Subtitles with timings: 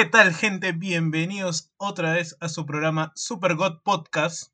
[0.00, 0.72] ¿Qué tal gente?
[0.72, 4.50] Bienvenidos otra vez a su programa Super God Podcast.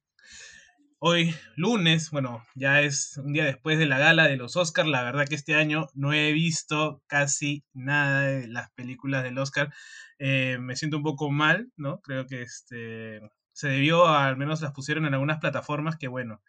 [0.98, 4.88] Hoy lunes, bueno, ya es un día después de la gala de los Oscars.
[4.88, 9.72] La verdad que este año no he visto casi nada de las películas del Oscar.
[10.19, 12.00] Eh, me siento un poco mal, ¿no?
[12.00, 13.20] Creo que este
[13.52, 16.42] se debió, a, al menos las pusieron en algunas plataformas que, bueno,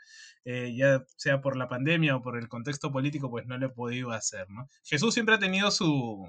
[0.43, 3.69] eh, ya sea por la pandemia o por el contexto político, pues no lo he
[3.69, 4.67] podido hacer, ¿no?
[4.83, 6.27] Jesús siempre ha tenido su,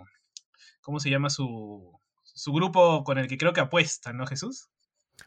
[0.82, 1.30] ¿cómo se llama?
[1.30, 1.97] Su,
[2.38, 4.68] su grupo con el que creo que apuesta, ¿no, Jesús?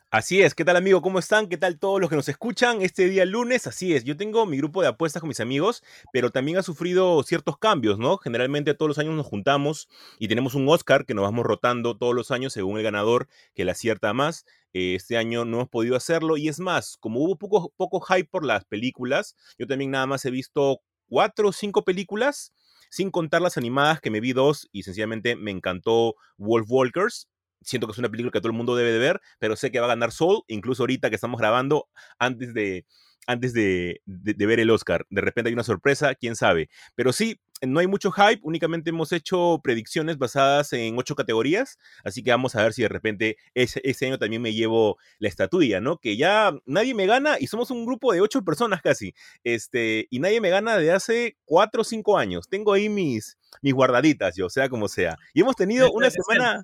[0.10, 1.02] Así es, ¿qué tal amigo?
[1.02, 1.48] ¿Cómo están?
[1.48, 3.68] ¿Qué tal todos los que nos escuchan este día lunes?
[3.68, 7.22] Así es, yo tengo mi grupo de apuestas con mis amigos, pero también ha sufrido
[7.24, 8.18] ciertos cambios, ¿no?
[8.18, 12.16] Generalmente todos los años nos juntamos y tenemos un Oscar que nos vamos rotando todos
[12.16, 14.46] los años según el ganador que le acierta más.
[14.72, 18.30] Eh, este año no hemos podido hacerlo y es más, como hubo poco, poco hype
[18.30, 22.54] por las películas, yo también nada más he visto cuatro o cinco películas
[22.92, 27.30] sin contar las animadas que me vi dos y sencillamente me encantó Wolf Walkers.
[27.62, 29.80] Siento que es una película que todo el mundo debe de ver, pero sé que
[29.80, 31.88] va a ganar Soul, incluso ahorita que estamos grabando,
[32.20, 32.86] antes de,
[33.28, 35.06] antes de, de, ver el Oscar.
[35.10, 36.70] De repente hay una sorpresa, quién sabe.
[36.96, 42.24] Pero sí, no hay mucho hype, únicamente hemos hecho predicciones basadas en ocho categorías, así
[42.24, 45.80] que vamos a ver si de repente ese, ese, año también me llevo la estatuilla,
[45.80, 45.98] ¿no?
[45.98, 50.20] Que ya nadie me gana y somos un grupo de ocho personas casi, este, y
[50.20, 52.48] nadie me gana de hace cuatro o cinco años.
[52.50, 55.18] Tengo ahí mis, mis guardaditas, yo, sea como sea.
[55.34, 56.64] Y hemos tenido una semana...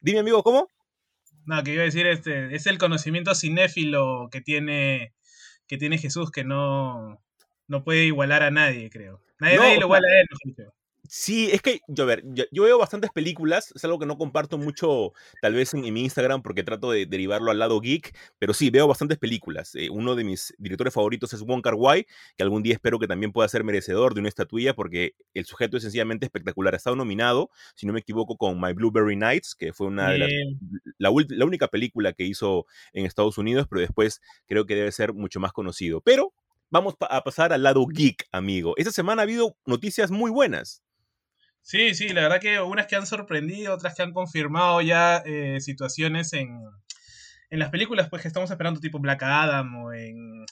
[0.00, 0.68] Dime, amigo, ¿cómo?
[1.46, 5.14] No, que iba a decir, este, es el conocimiento cinéfilo que tiene
[5.66, 7.22] que tiene Jesús que no,
[7.68, 9.20] no puede igualar a nadie, creo.
[9.40, 10.74] Nadie, no, nadie lo iguala a él, creo.
[11.06, 14.16] Sí, es que, yo, a ver, yo, yo, veo bastantes películas, es algo que no
[14.16, 18.16] comparto mucho tal vez en, en mi Instagram porque trato de derivarlo al lado geek,
[18.38, 19.74] pero sí, veo bastantes películas.
[19.74, 23.06] Eh, uno de mis directores favoritos es Wong Kar Wai, que algún día espero que
[23.06, 26.72] también pueda ser merecedor de una estatuilla porque el sujeto es sencillamente espectacular.
[26.72, 30.18] Ha estado nominado, si no me equivoco, con My Blueberry Nights, que fue una de
[30.18, 30.30] las,
[30.98, 32.64] la, la única película que hizo
[32.94, 36.00] en Estados Unidos, pero después creo que debe ser mucho más conocido.
[36.00, 36.32] Pero
[36.74, 38.74] vamos a pasar al lado geek, amigo.
[38.76, 40.82] Esta semana ha habido noticias muy buenas.
[41.60, 45.60] Sí, sí, la verdad que unas que han sorprendido, otras que han confirmado ya eh,
[45.60, 46.60] situaciones en,
[47.50, 50.44] en las películas pues que estamos esperando tipo Black Adam o en,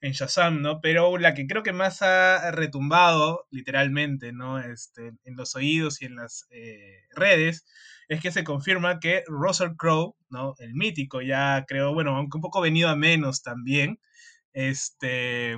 [0.00, 0.80] en Shazam, ¿no?
[0.80, 4.58] Pero la que creo que más ha retumbado literalmente, ¿no?
[4.58, 7.66] Este, en los oídos y en las eh, redes
[8.08, 10.54] es que se confirma que Russell Crowe, ¿no?
[10.58, 14.00] El mítico, ya creo, bueno, aunque un poco venido a menos también,
[14.56, 15.56] este,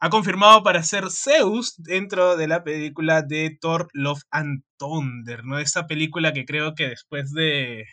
[0.00, 5.58] ha confirmado para ser Zeus dentro de la película de Thor Love and Thunder, ¿no?
[5.58, 7.84] Esa película que creo que después de,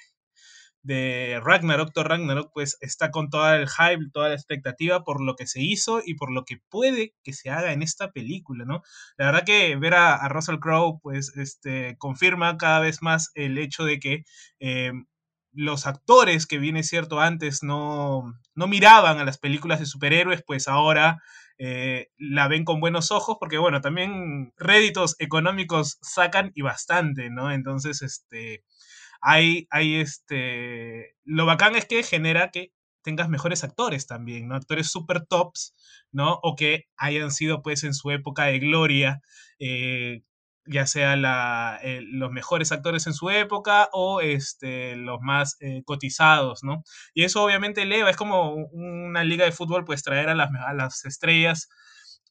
[0.83, 5.35] de Ragnarok, Thor Ragnarok, pues está con todo el hype, toda la expectativa por lo
[5.35, 8.83] que se hizo y por lo que puede que se haga en esta película, ¿no?
[9.17, 13.57] La verdad que ver a, a Russell Crowe, pues, este, confirma cada vez más el
[13.57, 14.23] hecho de que
[14.59, 14.91] eh,
[15.55, 20.67] los actores que viene cierto antes no, no miraban a las películas de superhéroes, pues
[20.67, 21.21] ahora
[21.57, 27.51] eh, la ven con buenos ojos, porque bueno, también réditos económicos sacan y bastante, ¿no?
[27.51, 28.63] Entonces, este,
[29.21, 32.71] hay, hay este, lo bacán es que genera que
[33.01, 34.55] tengas mejores actores también, ¿no?
[34.55, 35.73] Actores super tops,
[36.11, 36.39] ¿no?
[36.43, 39.21] O que hayan sido pues en su época de gloria,
[39.59, 40.23] eh,
[40.65, 46.63] ya sea eh, los mejores actores en su época o este, los más eh, cotizados,
[46.63, 46.83] ¿no?
[47.13, 51.69] Y eso obviamente eleva, es como una liga de fútbol, pues traer a las, estrellas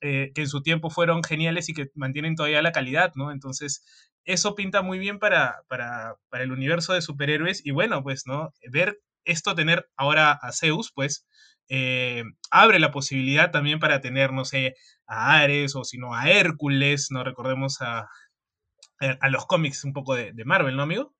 [0.00, 3.31] eh, que en su tiempo fueron geniales y que mantienen todavía la calidad, ¿no?
[3.32, 3.84] Entonces,
[4.25, 8.52] eso pinta muy bien para, para, para el universo de superhéroes y bueno, pues, ¿no?
[8.70, 11.26] Ver esto tener ahora a Zeus, pues,
[11.69, 14.75] eh, abre la posibilidad también para tener, no sé,
[15.06, 18.08] a Ares o si no a Hércules, no recordemos a,
[18.99, 21.12] a los cómics un poco de, de Marvel, ¿no, amigo?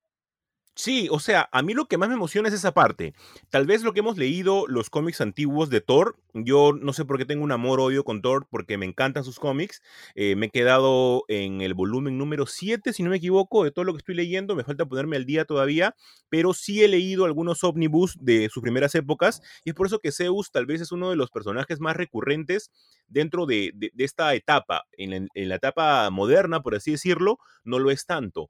[0.77, 3.13] Sí, o sea, a mí lo que más me emociona es esa parte.
[3.49, 7.17] Tal vez lo que hemos leído, los cómics antiguos de Thor, yo no sé por
[7.17, 9.81] qué tengo un amor-odio con Thor, porque me encantan sus cómics.
[10.15, 13.85] Eh, me he quedado en el volumen número 7, si no me equivoco, de todo
[13.85, 14.53] lo que estoy leyendo.
[14.53, 15.95] Me falta ponerme al día todavía,
[16.27, 20.11] pero sí he leído algunos ómnibus de sus primeras épocas, y es por eso que
[20.11, 22.69] Zeus tal vez es uno de los personajes más recurrentes
[23.07, 24.83] dentro de, esta etapa.
[24.97, 28.49] En la etapa moderna, por así decirlo, no lo es tanto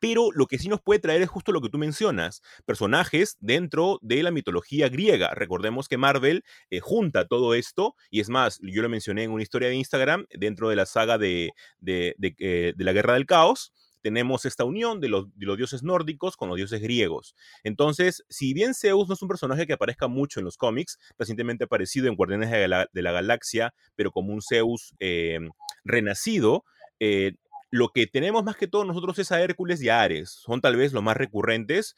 [0.00, 3.98] Pero lo que sí nos puede traer es justo lo que tú mencionas, personajes dentro
[4.02, 5.34] de la mitología griega.
[5.34, 9.42] Recordemos que Marvel eh, junta todo esto, y es más, yo lo mencioné en una
[9.42, 14.44] historia de Instagram, dentro de la saga de, de, eh, la Guerra del Caos, tenemos
[14.44, 17.34] esta unión de los, dioses nórdicos con los dioses griegos.
[17.64, 21.64] Entonces, si bien Zeus no es un personaje que aparezca mucho en los cómics, recientemente
[21.64, 25.38] aparecido en Guardianes de la, de la Galaxia, pero como un Zeus eh,
[25.84, 26.64] renacido,
[26.98, 27.34] eh,
[27.70, 30.30] lo que tenemos más que todo nosotros es a Hércules y a Ares.
[30.30, 31.94] Son tal vez los más recurrentes.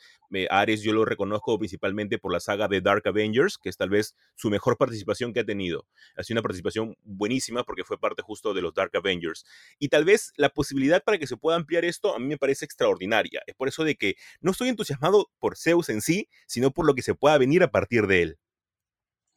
[0.51, 4.15] Ares yo lo reconozco principalmente por la saga de Dark Avengers, que es tal vez
[4.35, 5.87] su mejor participación que ha tenido.
[6.17, 9.47] Ha sido una participación buenísima porque fue parte justo de los Dark Avengers.
[9.79, 12.67] Y tal vez la posibilidad para que se pueda ampliar esto a mí me parece
[12.67, 13.43] extraordinaria.
[13.47, 16.95] Es por eso de que no estoy entusiasmado por Zeus en sí, sino por lo
[16.95, 18.39] que se pueda venir a partir de él.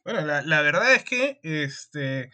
[0.04, 2.30] Bueno, la, la verdad es que este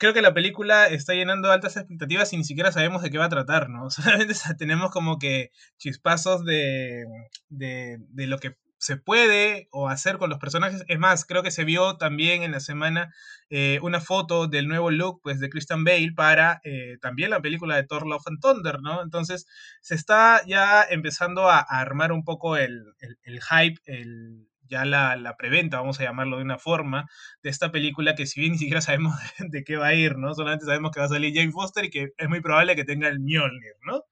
[0.00, 3.26] creo que la película está llenando altas expectativas y ni siquiera sabemos de qué va
[3.26, 3.90] a tratar, ¿no?
[3.90, 7.04] Solamente tenemos como que chispazos de,
[7.50, 10.84] de, de lo que se puede o hacer con los personajes.
[10.88, 13.12] Es más, creo que se vio también en la semana
[13.50, 17.76] eh, una foto del nuevo look pues, de Christian Bale para eh, también la película
[17.76, 19.02] de Thor Love and Thunder, ¿no?
[19.02, 19.46] Entonces
[19.82, 25.36] se está ya empezando a, armar un poco el, el, el hype, el, ya la,
[25.36, 27.10] preventa, vamos a llamarlo de una forma,
[27.42, 30.34] de esta película que si bien ni siquiera sabemos de, qué va a ir, ¿no?
[30.34, 33.08] Solamente sabemos que va a salir Jane Foster y que es muy probable que tenga
[33.08, 34.04] el Mjolnir, ¿no?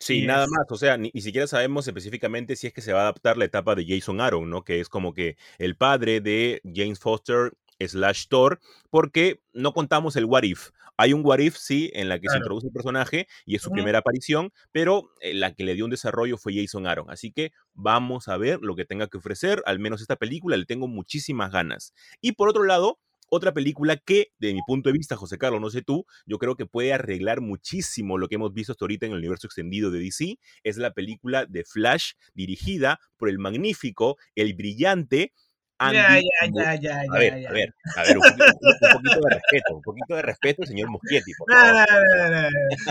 [0.00, 3.02] Sí, nada más, o sea, ni, siquiera sabemos específicamente si es que se va a
[3.02, 4.62] adaptar la etapa de Jason Aaron, ¿no?
[4.62, 8.60] Que es como que el padre de James Foster slash Thor,
[8.90, 10.70] porque no contamos el what if.
[11.00, 13.70] Hay un What If, sí, en la que se introduce el personaje y es su
[13.70, 17.08] primera aparición, pero eh, la que le dio un desarrollo fue Jason Aaron.
[17.08, 19.62] Así que vamos a ver lo que tenga que ofrecer.
[19.64, 21.94] Al menos esta película le tengo muchísimas ganas.
[22.20, 22.98] Y por otro lado,
[23.30, 26.56] otra película que, de mi punto de vista, José Carlos, no sé tú, yo creo
[26.56, 30.00] que puede arreglar muchísimo lo que hemos visto hasta ahorita en el universo extendido de
[30.00, 35.32] DC, es la película de Flash, dirigida por el magnífico, el brillante
[35.80, 36.20] ya, ya,
[36.52, 40.22] ya, ya, a ver, A ver, a ver, un poquito, de respeto, un poquito de
[40.22, 41.32] respeto, señor Muschietti.
[41.46, 42.48] No, no, no,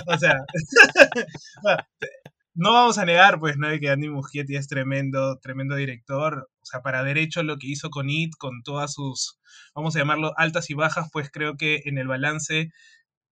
[0.07, 0.45] o sea,
[2.53, 3.67] no vamos a negar, pues, ¿no?
[3.79, 6.49] Que Andy Muschietti es tremendo, tremendo director.
[6.61, 9.39] O sea, para derecho lo que hizo con It, con todas sus,
[9.75, 12.71] vamos a llamarlo, altas y bajas, pues creo que en el balance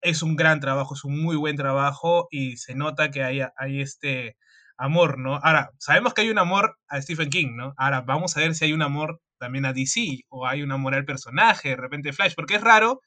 [0.02, 3.80] es un gran trabajo, es un muy buen trabajo y se nota que hay, hay
[3.80, 4.36] este
[4.76, 5.36] amor, ¿no?
[5.42, 7.74] Ahora, sabemos que hay un amor a Stephen King, ¿no?
[7.78, 11.04] Ahora, vamos a ver si hay un amor también a DC, o hay una moral
[11.04, 13.02] personaje, de repente Flash, porque es raro,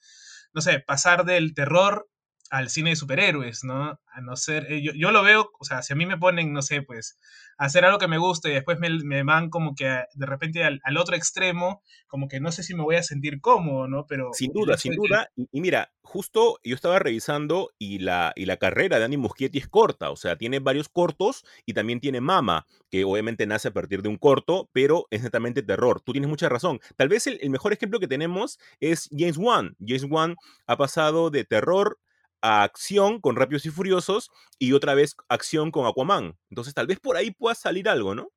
[0.53, 2.07] no sé, pasar del terror
[2.49, 3.99] al cine de superhéroes, ¿no?
[4.13, 6.53] A no ser, eh, yo, yo, lo veo, o sea, si a mí me ponen,
[6.53, 7.19] no sé, pues,
[7.57, 10.79] hacer algo que me guste y después me, me van como que de repente al,
[10.83, 14.05] al, otro extremo, como que no sé si me voy a sentir cómodo, ¿no?
[14.07, 14.29] Pero...
[14.33, 15.29] Sin duda, sin duda.
[15.35, 19.57] Y, y, mira, justo yo estaba revisando y la, y la carrera de Andy Muschietti
[19.57, 23.73] es corta, o sea, tiene varios cortos y también tiene Mama, que obviamente nace a
[23.73, 26.01] partir de un corto, pero es netamente terror.
[26.01, 26.79] Tú tienes mucha razón.
[26.95, 29.75] Tal vez el, el mejor ejemplo que tenemos es James Wan.
[29.85, 30.35] James Wan
[30.65, 31.99] ha pasado de terror
[32.41, 34.29] a acción con Rápidos y Furiosos
[34.59, 36.37] y otra vez acción con Aquaman.
[36.49, 38.29] Entonces tal vez por ahí pueda salir algo, ¿no?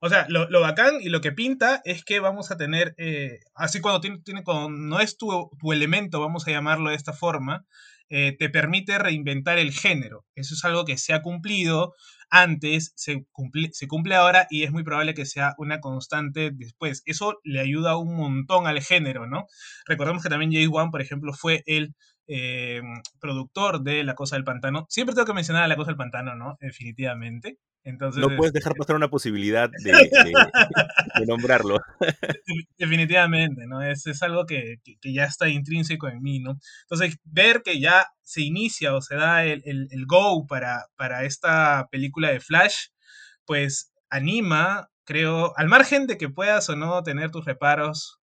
[0.00, 3.40] O sea, lo, lo bacán y lo que pinta es que vamos a tener, eh,
[3.54, 7.64] así cuando tiene, tiene no es tu, tu, elemento, vamos a llamarlo de esta forma,
[8.10, 10.26] eh, te permite reinventar el género.
[10.34, 11.94] Eso es algo que se ha cumplido
[12.28, 17.02] antes, se cumple, se cumple ahora y es muy probable que sea una constante después.
[17.06, 19.46] Eso le ayuda un montón al género, ¿no?
[19.86, 21.94] Recordemos que también James Wan, por ejemplo, fue el
[22.26, 22.82] eh,
[23.20, 24.86] productor de La Cosa del Pantano.
[24.88, 26.56] Siempre tengo que mencionar a La Cosa del Pantano, ¿no?
[26.60, 27.58] Definitivamente.
[27.86, 30.32] Entonces, no puedes dejar este pasar una posibilidad de, de,
[31.20, 31.78] de nombrarlo.
[32.78, 33.82] Definitivamente, ¿no?
[33.82, 36.58] Es, es algo que, que, que, ya está intrínseco en mí, ¿no?
[36.84, 41.24] Entonces, ver que ya se inicia o se da el, el, el go para, para
[41.24, 42.86] esta película de Flash,
[43.44, 48.23] pues anima, creo, al margen de que puedas o no tener tus reparos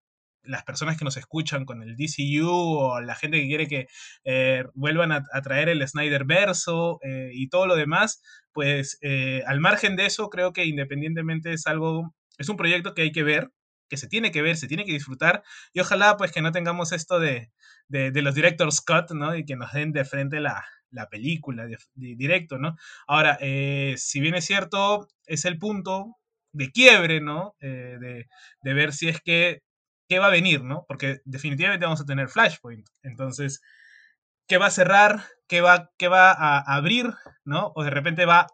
[0.49, 3.87] las personas que nos escuchan con el DCU o la gente que quiere que
[4.25, 9.61] eh, vuelvan a, traer el Snyder verso eh, y todo lo demás, pues eh, al
[9.61, 13.51] margen de eso, creo que independientemente es algo, es un proyecto que hay que ver,
[13.89, 16.93] que se tiene que ver, se tiene que disfrutar y ojalá pues que no tengamos
[16.93, 17.51] esto de,
[17.89, 19.37] de, los director's cut, ¿no?
[19.37, 22.77] Y que nos den de frente la, la película directo, ¿no?
[23.07, 26.17] Ahora, eh, si bien es cierto, es el punto
[26.53, 27.55] de quiebre, ¿no?
[27.61, 28.27] De,
[28.63, 29.63] de, ver si es que
[30.09, 30.85] qué va a venir, ¿no?
[30.89, 32.87] Porque definitivamente vamos a tener Flashpoint.
[33.03, 33.61] Entonces,
[34.47, 35.25] ¿qué va a cerrar?
[35.49, 37.15] ¿Qué va, qué va a abrir?
[37.45, 37.73] ¿No?
[37.75, 38.47] O de repente va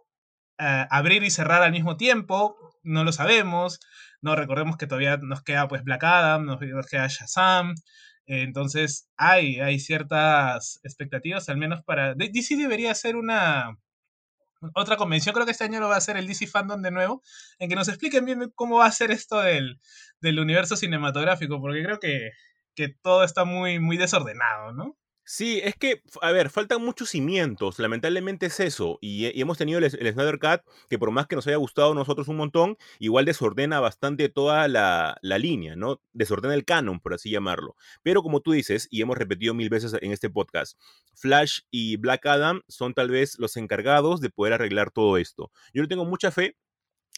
[0.58, 2.56] a abrir y cerrar al mismo tiempo.
[2.82, 3.80] No lo sabemos.
[4.20, 6.58] No recordemos que todavía nos queda pues Black Adam, nos
[6.88, 7.75] queda Shazam.
[8.26, 12.14] Entonces, hay, hay ciertas expectativas, al menos para.
[12.14, 13.76] DC debería ser una.
[14.75, 17.23] Otra convención, creo que este año lo va a hacer el DC Fandom de nuevo,
[17.59, 19.80] en que nos expliquen bien cómo va a ser esto del,
[20.21, 22.30] del universo cinematográfico, porque creo que,
[22.75, 24.97] que todo está muy, muy desordenado, ¿no?
[25.26, 29.90] Sí, es que, a ver, faltan muchos cimientos, lamentablemente es eso, y, hemos tenido el,
[29.90, 33.81] Snyder Cut, que por más que nos haya gustado a nosotros un montón, igual desordena
[33.81, 36.02] bastante toda la, la, línea, ¿no?
[36.12, 37.75] Desordena el canon, por así llamarlo.
[38.02, 40.78] Pero como tú dices, y hemos repetido mil veces en este podcast,
[41.14, 45.50] Flash y Black Adam son tal vez los encargados de poder arreglar todo esto.
[45.73, 46.59] Yo le tengo mucha fe,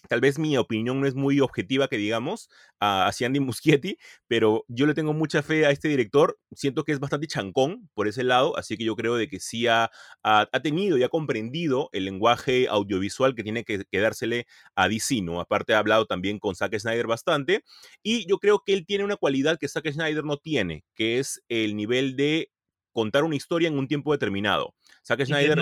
[0.09, 2.49] tal vez mi opinión no es muy objetiva, que digamos,
[2.81, 3.99] hacia Andy Muschietti,
[4.29, 6.39] pero yo le tengo mucha fe a este director.
[6.55, 9.67] Siento que es bastante chancón por ese lado, así que yo creo de que sí
[9.67, 9.91] ha,
[10.23, 15.17] ha, tenido y ha comprendido el lenguaje audiovisual que tiene que quedársele a DC.
[15.41, 17.65] Aparte ha hablado también con Zack Snyder bastante,
[18.03, 21.43] y yo creo que él tiene una cualidad que Zack Snyder no tiene, que es
[21.49, 22.51] el nivel de
[22.93, 24.75] contar una historia en un tiempo determinado.
[25.07, 25.59] Zack Snyder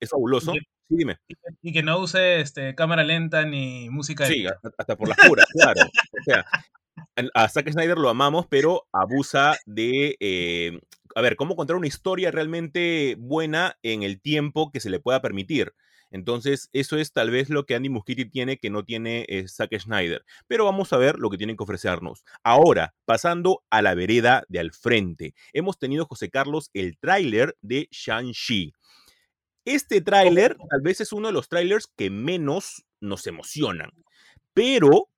[0.00, 0.52] es, fabuloso.
[0.52, 1.18] sí, dime.
[1.60, 4.24] Y que no use este, cámara lenta ni música.
[4.26, 4.46] Sí,
[4.78, 5.82] hasta por las puras, claro.
[5.82, 6.46] O sea,
[7.34, 10.80] a Zack Snyder lo amamos, pero abusa de, eh,
[11.14, 15.20] a ver, cómo contar una historia realmente buena en el tiempo que se le pueda
[15.20, 15.74] permitir.
[16.12, 19.76] Entonces, eso es tal vez lo que Andy Muschietti tiene que no tiene eh, Zack
[19.78, 20.24] Snyder.
[20.46, 22.24] Pero vamos a ver lo que tienen que ofrecernos.
[22.44, 25.34] Ahora, pasando a la vereda de al frente.
[25.54, 28.74] Hemos tenido, José Carlos, el tráiler de Shang-Chi.
[29.64, 33.90] Este tráiler tal vez es uno de los trailers que menos nos emocionan.
[34.52, 35.08] Pero,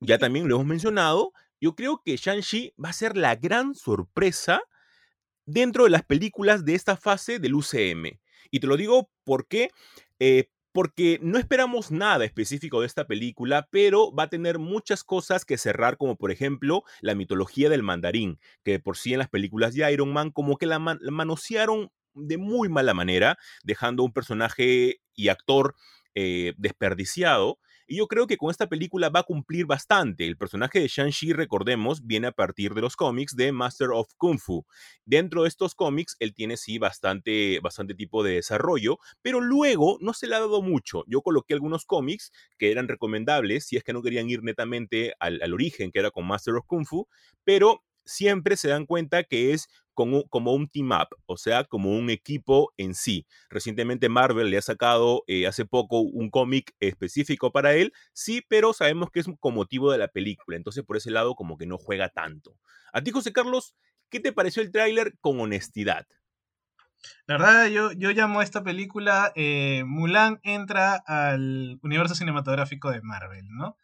[0.00, 1.32] ya también lo hemos mencionado,
[1.62, 4.60] yo creo que Shang-Chi va a ser la gran sorpresa
[5.46, 8.20] dentro de las películas de esta fase del UCM.
[8.50, 9.70] Y te lo digo porque
[10.24, 15.44] eh, porque no esperamos nada específico de esta película, pero va a tener muchas cosas
[15.44, 19.74] que cerrar, como por ejemplo la mitología del mandarín, que por sí en las películas
[19.74, 25.28] de Iron Man como que la, manosearon de muy mala manera, dejando un personaje y
[25.28, 25.74] actor
[26.14, 27.58] eh, desperdiciado.
[27.92, 30.26] Y yo creo que con esta película va a cumplir bastante.
[30.26, 34.38] El personaje de Shang-Chi, recordemos, viene a partir de los cómics de Master of Kung
[34.38, 34.64] Fu.
[35.04, 40.14] Dentro de estos cómics, él tiene sí bastante, bastante tipo de desarrollo, pero luego no
[40.14, 41.04] se le ha dado mucho.
[41.06, 45.42] Yo coloqué algunos cómics que eran recomendables si es que no querían ir netamente al,
[45.42, 47.06] al origen, que era con Master of Kung Fu,
[47.44, 51.96] pero siempre se dan cuenta que es como, como un team up, o sea, como
[51.96, 53.26] un equipo en sí.
[53.50, 58.72] Recientemente Marvel le ha sacado eh, hace poco un cómic específico para él, sí, pero
[58.72, 61.78] sabemos que es con motivo de la película, entonces por ese lado como que no
[61.78, 62.56] juega tanto.
[62.92, 63.74] A ti, José Carlos,
[64.10, 66.06] ¿qué te pareció el tráiler con honestidad?
[67.26, 73.02] La verdad, yo, yo llamo a esta película eh, Mulan entra al universo cinematográfico de
[73.02, 73.76] Marvel, ¿no?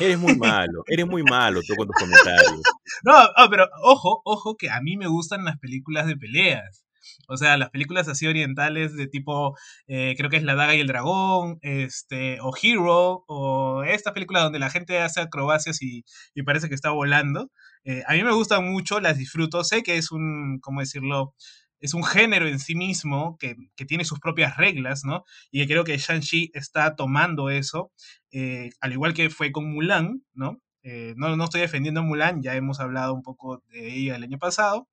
[0.00, 2.60] Eres muy malo, eres muy malo tú con tus comentarios.
[3.04, 3.14] No,
[3.50, 6.84] pero ojo, ojo que a mí me gustan las películas de peleas.
[7.28, 10.80] O sea, las películas así orientales de tipo, eh, creo que es La Daga y
[10.80, 16.42] el Dragón, este, o Hero, o estas películas donde la gente hace acrobacias y, y
[16.42, 17.50] parece que está volando.
[17.84, 19.64] Eh, a mí me gustan mucho, las disfruto.
[19.64, 21.34] Sé que es un, ¿cómo decirlo?
[21.80, 25.24] Es un género en sí mismo que, tiene sus propias reglas, ¿no?
[25.50, 27.92] Y creo que Shang-Chi está tomando eso,
[28.30, 30.60] eh, al igual que fue con Mulan, ¿no?
[30.82, 31.36] Eh, ¿no?
[31.36, 34.88] No estoy defendiendo a Mulan, ya hemos hablado un poco de ella el año pasado,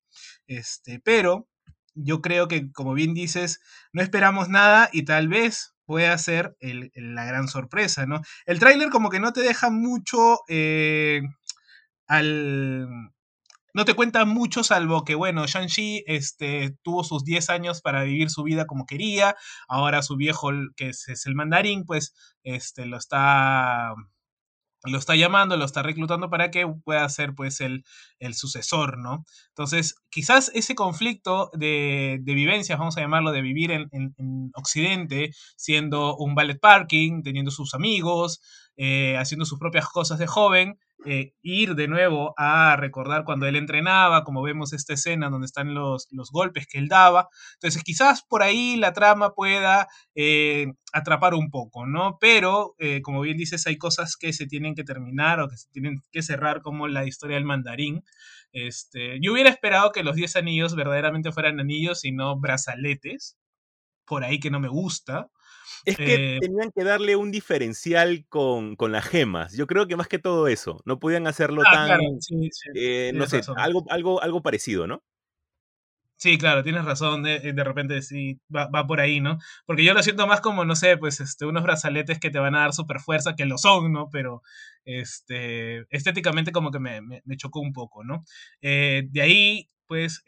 [0.46, 1.48] este, pero
[1.94, 3.60] yo creo que, como bien dices,
[3.92, 8.22] no esperamos nada y tal vez pueda ser la gran sorpresa, ¿no?
[8.46, 11.22] El tráiler como que no te deja mucho eh,
[12.06, 12.88] al,
[13.74, 18.30] no te cuenta mucho, salvo que, bueno, Shang-Chi este, tuvo sus 10 años para vivir
[18.30, 19.36] su vida como quería.
[19.68, 23.94] Ahora su viejo, que es, el mandarín, pues este, lo está
[24.84, 27.84] lo está llamando, lo está reclutando para que pueda ser pues el,
[28.18, 29.24] el sucesor, ¿no?
[29.50, 35.30] Entonces, quizás ese conflicto de, de vivencias, vamos a llamarlo, de vivir en, en, Occidente,
[35.56, 38.40] siendo un ballet parking, teniendo sus amigos,
[38.76, 43.56] eh, haciendo sus propias cosas de joven, eh, ir de nuevo a recordar cuando él
[43.56, 47.28] entrenaba, como vemos esta escena donde están los, los golpes que él daba.
[47.54, 52.18] Entonces quizás por ahí la trama pueda eh, atrapar un poco, ¿no?
[52.20, 56.02] Pero, como bien dices, hay cosas que se tienen que terminar o que se tienen
[56.12, 58.04] que cerrar, como la historia del mandarín.
[58.52, 63.38] Este, yo hubiera esperado que los 10 anillos verdaderamente fueran anillos y no brazaletes,
[64.06, 65.30] por ahí que no me gusta.
[65.84, 69.54] Es que eh, tenían que darle un diferencial con, con, las gemas.
[69.54, 70.82] Yo creo que más que todo eso.
[70.84, 72.00] No podían hacerlo ah, tan.
[72.74, 75.02] Eh, no sé, algo, algo, algo parecido, ¿no?
[76.22, 77.24] Sí, claro, tienes razón.
[77.24, 79.38] De, de repente sí, va, va, por ahí, ¿no?
[79.66, 82.54] Porque yo lo siento más como, no sé, pues este, unos brazaletes que te van
[82.54, 84.08] a dar super fuerza, que lo son, ¿no?
[84.08, 84.42] Pero
[84.84, 88.24] este, estéticamente como que me, me, chocó un poco, ¿no?
[88.60, 90.22] Eh, de ahí, pues,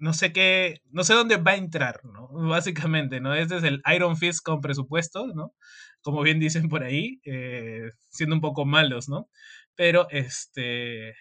[0.00, 2.28] no sé qué, no sé dónde va a entrar, ¿no?
[2.48, 3.34] Básicamente, ¿no?
[3.34, 5.54] Este es el Iron Fist con presupuesto, ¿no?
[6.02, 9.28] Como bien dicen por ahí, eh, siendo un poco malos, ¿no?
[9.76, 11.14] Pero, este,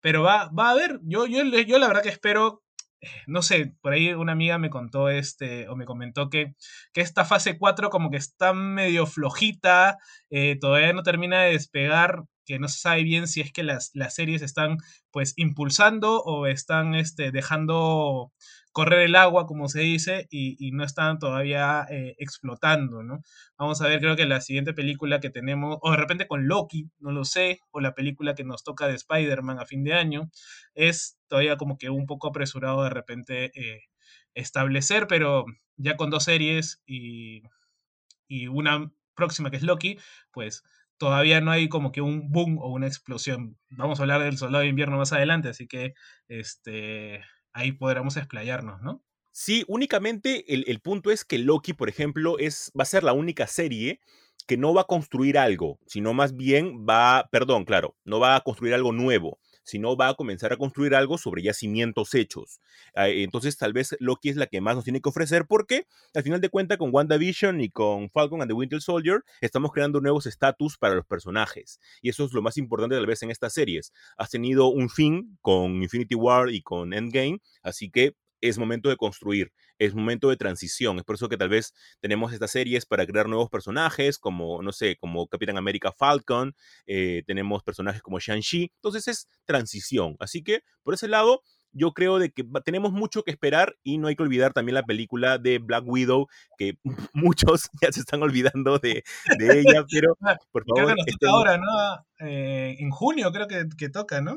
[0.00, 2.62] pero va, va a haber, yo, yo, yo la verdad que espero
[3.26, 6.54] no sé, por ahí una amiga me contó este, o me comentó que,
[6.92, 9.98] que esta fase 4 como que está medio flojita,
[10.30, 13.90] eh, todavía no termina de despegar, que no se sabe bien si es que las,
[13.92, 14.78] las series están
[15.10, 18.32] pues impulsando o están este, dejando
[18.72, 23.22] correr el agua, como se dice, y, no están todavía eh, explotando, ¿no?
[23.58, 26.88] Vamos a ver, creo que la siguiente película que tenemos, o de repente con Loki,
[27.00, 30.30] no lo sé, o la película que nos toca de Spider-Man a fin de año,
[30.74, 33.82] es todavía como que un poco apresurado de repente eh,
[34.34, 35.44] establecer, pero
[35.76, 37.42] ya con dos series y,
[38.28, 39.98] y una próxima que es Loki,
[40.32, 40.62] pues
[40.98, 43.56] todavía no hay como que un boom o una explosión.
[43.70, 45.94] Vamos a hablar del Soldado de Invierno más adelante, así que
[46.28, 49.02] este ahí podremos explayarnos, ¿no?
[49.32, 53.12] Sí, únicamente el, el, punto es que Loki, por ejemplo, es, va a ser la
[53.12, 54.00] única serie
[54.46, 58.40] que no va a construir algo, sino más bien va, perdón, claro, no va a
[58.40, 62.60] construir algo nuevo, sino va a comenzar a construir algo sobre yacimientos hechos.
[62.94, 66.22] Ah, entonces, tal vez Loki es la que más nos tiene que ofrecer, porque al
[66.22, 70.26] final de cuentas, con WandaVision y con Falcon and the Winter Soldier, estamos creando nuevos
[70.26, 71.80] estatus para los personajes.
[72.00, 73.92] Y eso es lo más importante, tal vez, en estas series.
[74.16, 78.96] Has tenido un fin con Infinity War y con Endgame, así que es momento de
[78.96, 80.98] construir, es momento de transición.
[80.98, 84.72] Es por eso que tal vez tenemos estas series para crear nuevos personajes, como, no
[84.72, 86.54] sé, como Capitán América Falcon,
[86.86, 88.72] eh, tenemos personajes como Shang-Chi.
[88.74, 90.16] Entonces es transición.
[90.20, 91.42] Así que, por ese lado,
[91.72, 94.84] yo creo de que tenemos mucho que esperar y no hay que olvidar también la
[94.84, 96.26] película de Black Widow,
[96.56, 96.78] que
[97.12, 99.02] muchos ya se están olvidando de,
[99.38, 100.16] ella, pero
[100.52, 100.94] por favor.
[100.94, 102.26] Creo que ahora, ¿no?
[102.26, 104.36] Eh, en junio creo que, que toca, ¿no?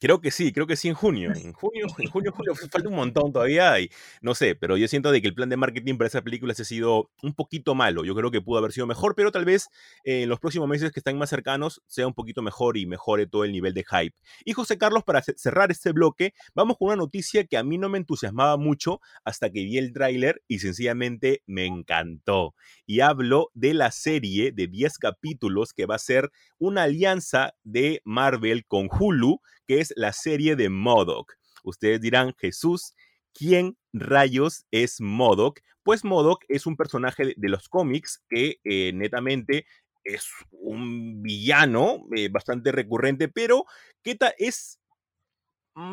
[0.00, 1.32] Creo que sí, creo que sí en junio.
[1.34, 3.90] En junio, en junio, julio, falta un montón todavía y
[4.22, 6.62] no sé, pero yo siento de que el plan de marketing para esa película se
[6.62, 8.04] ha sido un poquito malo.
[8.04, 9.68] Yo creo que pudo haber sido mejor, pero tal vez
[10.04, 13.44] en los próximos meses que están más cercanos sea un poquito mejor y mejore todo
[13.44, 14.14] el nivel de hype.
[14.44, 17.88] Y José Carlos, para cerrar este bloque, vamos con una noticia que a mí no
[17.88, 22.54] me entusiasmaba mucho hasta que vi el tráiler y sencillamente me encantó.
[22.86, 28.00] Y hablo de la serie de 10 capítulos que va a ser una alianza de
[28.04, 31.34] Marvel con Hulu que es la serie de Modoc.
[31.62, 32.94] Ustedes dirán, Jesús,
[33.34, 35.60] ¿quién rayos es Modoc?
[35.82, 39.66] Pues Modoc es un personaje de, los cómics que eh, netamente
[40.04, 43.66] es un villano eh, bastante recurrente, pero
[44.02, 44.80] que es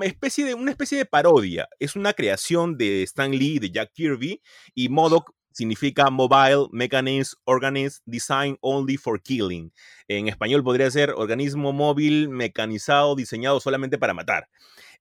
[0.03, 1.67] especie de, una especie de parodia.
[1.77, 4.41] Es una creación de Stan Lee, de Jack Kirby,
[4.73, 9.71] y Modoc significa Mobile Mechanism Organism Designed Only for Killing.
[10.07, 14.49] En español podría ser organismo móvil mecanizado diseñado solamente para matar.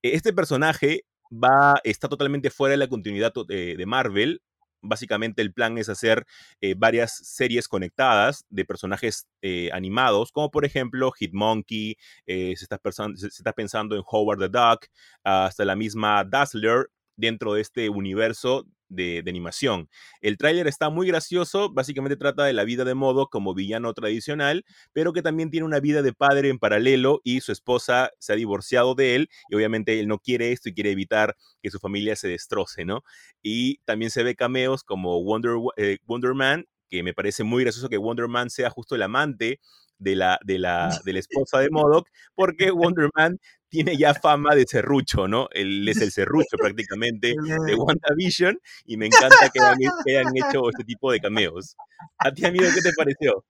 [0.00, 4.42] E, este personaje va, está totalmente fuera de la continuidad eh, de Marvel.
[4.80, 6.24] Básicamente el plan es hacer
[6.60, 13.52] eh, varias series conectadas de personajes eh, animados, como por ejemplo Hitmonkey, está se, está
[13.54, 14.86] pensando en Howard the Duck,
[15.24, 19.88] hasta la misma Dazzler dentro de este universo de, animación.
[20.20, 24.64] El tráiler está muy gracioso, básicamente trata de la vida de Modo como villano tradicional,
[24.92, 28.36] pero que también tiene una vida de padre en paralelo y su esposa se ha
[28.36, 32.16] divorciado de él y obviamente él no quiere esto y quiere evitar que su familia
[32.16, 33.02] se destroce, ¿no?
[33.42, 37.88] Y también se ve cameos como Wonder, eh, Wonder Man, que me parece muy gracioso
[37.88, 39.60] que Wonder Man sea justo el amante
[39.98, 44.54] de la, de la, de la esposa de Modoc, porque Wonder Man tiene ya fama
[44.54, 45.48] de serrucho, ¿no?
[45.50, 47.34] Él es el serrucho prácticamente
[47.66, 51.74] de WandaVision y me encanta que hayan, hecho este tipo de cameos.
[52.18, 53.44] ¿A ti, amigo, qué te pareció?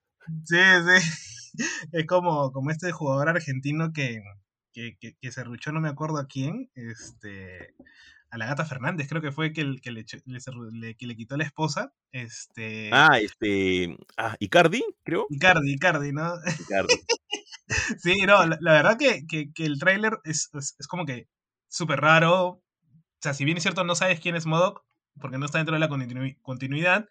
[0.45, 1.11] Sí, sí.
[1.93, 4.21] Es como, como este jugador argentino que,
[4.73, 7.75] que, que, serruchó, no me acuerdo a quién, este,
[8.35, 11.45] a la gata Fernández, creo que fue que, el, que, le, que le quitó la
[11.45, 11.93] esposa.
[12.11, 12.91] Este...
[12.93, 13.97] Ah, este.
[14.17, 15.27] Ah, Icardi, creo.
[15.31, 16.35] Icardi, Icardi, ¿no?
[16.61, 16.95] Icardi.
[18.03, 21.29] sí, no, la, verdad que, que, el tráiler es, es, como que
[21.69, 22.45] súper raro.
[22.45, 22.63] O
[23.21, 24.85] sea, si bien es cierto, no sabes quién es Modoc,
[25.21, 25.89] porque no está dentro de la
[26.43, 27.09] continuidad.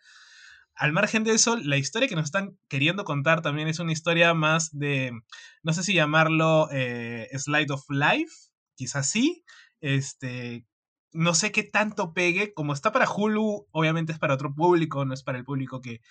[0.76, 4.34] Al margen de eso, la historia que nos están queriendo contar también es una historia
[4.34, 5.14] más de,
[5.62, 8.34] no sé si llamarlo eh, Slide of Life,
[8.76, 9.46] quizás sí,
[9.80, 10.66] este,
[11.14, 12.54] no sé qué tanto pegue.
[12.54, 16.02] Como está para Hulu, obviamente es para otro público, no es para el público que,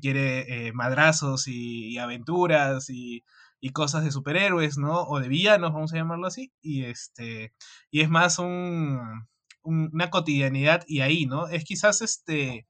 [0.00, 3.24] quiere eh, madrazos y, aventuras y,
[3.72, 5.02] cosas de superhéroes, ¿no?
[5.02, 6.52] O de villanos, vamos a llamarlo así.
[6.62, 7.52] Y este.
[7.90, 9.28] Y es más un,
[9.62, 11.46] una cotidianidad y ahí, ¿no?
[11.48, 12.66] Es quizás este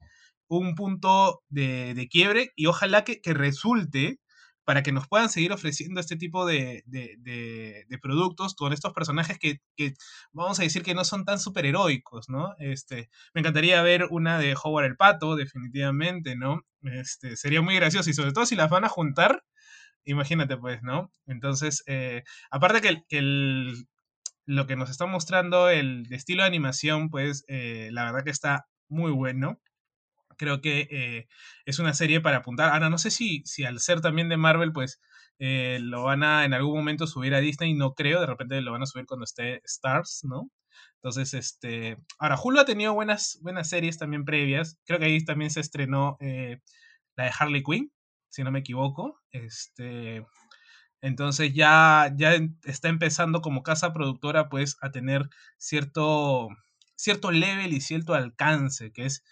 [0.48, 4.20] un punto de, de quiebre y ojalá que, que resulte
[4.70, 6.84] para que nos puedan seguir ofreciendo este tipo de,
[8.00, 9.58] productos con estos personajes que,
[10.30, 12.54] vamos a decir que no son tan superheroicos, ¿no?
[12.60, 16.60] Este, me encantaría ver una de Howard el Pato, definitivamente, ¿no?
[16.82, 19.42] Este, sería muy gracioso y sobre todo si las van a juntar,
[20.04, 21.10] imagínate pues, ¿no?
[21.26, 23.88] Entonces, eh, aparte que, que el,
[24.46, 28.66] lo que nos está mostrando el estilo de animación, pues eh, la verdad que está
[28.88, 29.60] muy bueno.
[30.40, 31.28] Creo que eh,
[31.66, 32.72] es una serie para apuntar.
[32.72, 34.98] Ahora, no sé si, si al ser también de Marvel, pues
[35.38, 38.72] eh, lo van a en algún momento subir a Disney, no creo, de repente lo
[38.72, 40.50] van a subir cuando esté Stars, ¿no?
[40.94, 41.98] Entonces, este.
[42.18, 44.78] Ahora, Hulu ha tenido buenas, buenas series también previas.
[44.86, 47.92] Creo que ahí también se estrenó la de Harley Quinn,
[48.30, 49.20] si no me equivoco.
[49.32, 50.24] Este.
[51.02, 56.48] Entonces ya, ya está empezando como casa productora pues a tener cierto,
[56.96, 59.22] cierto level y cierto alcance, que es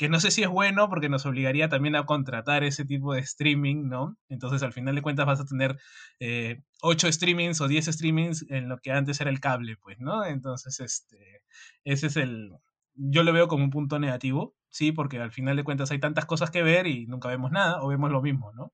[0.00, 3.20] que no sé si es bueno porque nos obligaría también a contratar ese tipo de
[3.20, 4.16] streaming, ¿no?
[4.30, 5.78] Entonces al final de cuentas vas a tener
[6.20, 10.24] eh, 8 streamings o 10 streamings en lo que antes era el cable, pues, ¿no?
[10.24, 11.42] Entonces, este,
[11.84, 12.50] ese es el,
[12.94, 16.24] yo lo veo como un punto negativo, sí, porque al final de cuentas hay tantas
[16.24, 18.72] cosas que ver y nunca vemos nada o vemos lo mismo, ¿no?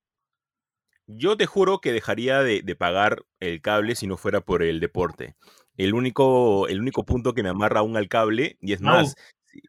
[1.09, 5.35] Yo te juro que dejaría de, pagar el cable si no fuera por el deporte.
[5.77, 9.17] El único, el único punto que me amarra aún al cable, y es más,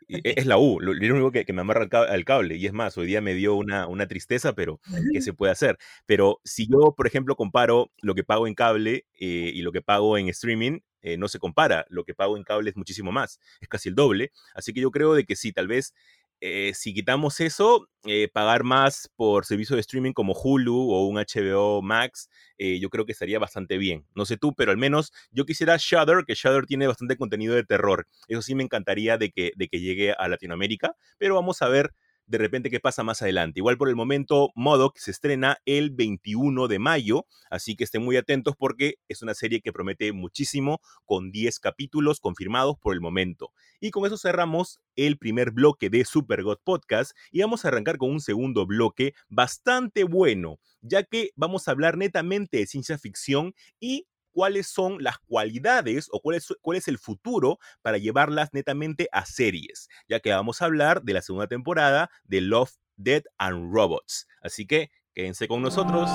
[0.08, 3.22] es la U, lo, único que, me amarra al cable, y es más, hoy día
[3.22, 4.80] me dio una, una tristeza, pero
[5.12, 5.78] ¿qué se puede hacer?
[6.06, 9.82] Pero si yo, por ejemplo, comparo lo que pago en cable eh, y lo que
[9.82, 11.86] pago en streaming, eh, no se compara.
[11.90, 14.32] Lo que pago en cable es muchísimo más, es casi el doble.
[14.56, 15.94] Así que yo creo de que sí, tal vez
[16.42, 21.18] eh, si quitamos eso, eh, pagar más por servicio de streaming como Hulu o un
[21.18, 24.06] HBO Max, eh, yo creo que estaría bastante bien.
[24.16, 27.64] No sé tú, pero al menos yo quisiera Shudder, que Shudder tiene bastante contenido de
[27.64, 28.08] terror.
[28.28, 31.94] Eso sí me encantaría de que, de que llegue a Latinoamérica, pero vamos a ver
[32.28, 33.60] de repente qué pasa más adelante.
[33.60, 38.18] Igual por el momento, Modoc se estrena el 21 de mayo, así que estén muy
[38.18, 43.52] atentos porque es una serie que promete muchísimo, con 10 capítulos confirmados por el momento.
[43.80, 47.98] Y con eso cerramos el primer bloque de Super God Podcast y vamos a arrancar
[47.98, 53.54] con un segundo bloque bastante bueno, ya que vamos a hablar netamente de ciencia ficción
[53.80, 54.06] y
[54.38, 59.26] cuáles son las cualidades o cuál es, cuál es el futuro para llevarlas netamente a
[59.26, 64.28] series, ya que vamos a hablar de la segunda temporada de Love, Dead and Robots.
[64.44, 66.08] Así que quédense con nosotros.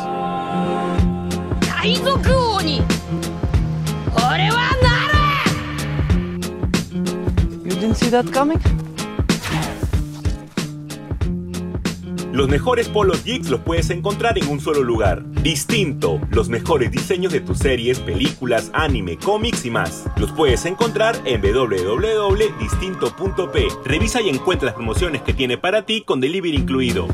[7.65, 8.27] You didn't see that
[12.33, 15.23] Los mejores polos geeks los puedes encontrar en un solo lugar.
[15.42, 20.07] Distinto, los mejores diseños de tus series, películas, anime, cómics y más.
[20.16, 23.68] Los puedes encontrar en www.distinto.p.
[23.85, 27.07] Revisa y encuentra las promociones que tiene para ti con delivery incluido.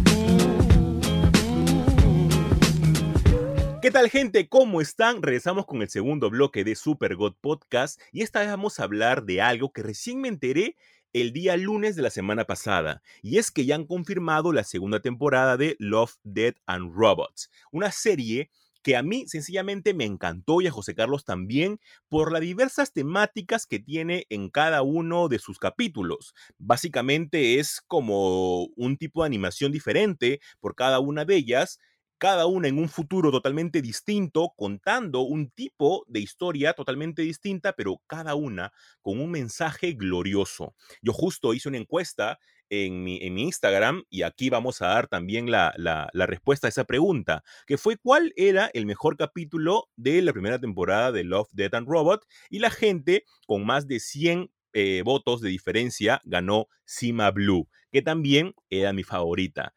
[3.82, 4.48] ¿Qué tal gente?
[4.48, 5.20] ¿Cómo están?
[5.22, 9.24] Regresamos con el segundo bloque de Super God Podcast y esta vez vamos a hablar
[9.24, 10.76] de algo que recién me enteré
[11.20, 15.00] el día lunes de la semana pasada, y es que ya han confirmado la segunda
[15.00, 18.50] temporada de Love, Dead and Robots, una serie
[18.82, 23.66] que a mí sencillamente me encantó y a José Carlos también por las diversas temáticas
[23.66, 26.34] que tiene en cada uno de sus capítulos.
[26.58, 31.78] Básicamente es como un tipo de animación diferente por cada una de ellas
[32.18, 38.02] cada una en un futuro totalmente distinto, contando un tipo de historia totalmente distinta, pero
[38.06, 40.74] cada una con un mensaje glorioso.
[41.00, 42.38] Yo justo hice una encuesta
[42.70, 45.72] en mi, en mi Instagram y aquí vamos a dar también la,
[46.12, 51.12] respuesta a esa pregunta, que fue cuál era el mejor capítulo de la primera temporada
[51.12, 55.48] de Love, Death and Robot y la gente con más de 100 eh, votos de
[55.48, 59.72] diferencia ganó Sima Blue, que también era mi favorita.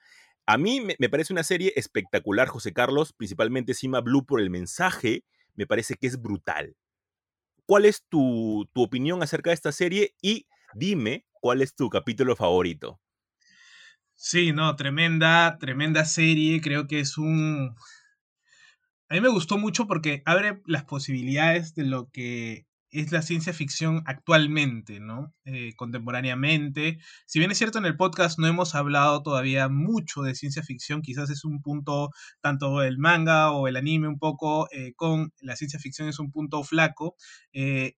[0.46, 5.24] A mí me, parece una serie espectacular, José Carlos, principalmente Cima Blue por el mensaje,
[5.56, 6.76] me parece que es brutal.
[7.66, 10.16] ¿Cuál es tu, tu opinión acerca de esta serie?
[10.22, 13.00] Y dime cuál es tu capítulo favorito.
[14.16, 16.62] Sí, no, tremenda, tremenda serie.
[16.62, 17.76] Creo que es un...
[19.10, 23.54] A mí me gustó mucho porque abre las posibilidades de lo que es la ciencia
[23.54, 25.34] ficción actualmente, ¿no?
[25.46, 27.00] Eh, contemporáneamente.
[27.26, 31.02] Si bien es cierto, en el podcast no hemos hablado todavía mucho de ciencia ficción,
[31.02, 32.10] quizás es un punto,
[32.42, 36.32] tanto el manga o el anime un poco, eh, con la ciencia ficción es un
[36.32, 37.16] punto flaco.
[37.54, 37.96] Eh,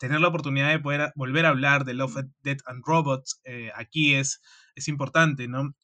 [0.00, 3.40] tener la oportunidad de poder volver a hablar de Love, Death and Robots
[3.74, 4.42] aquí es,
[4.74, 5.74] es importante, ¿no?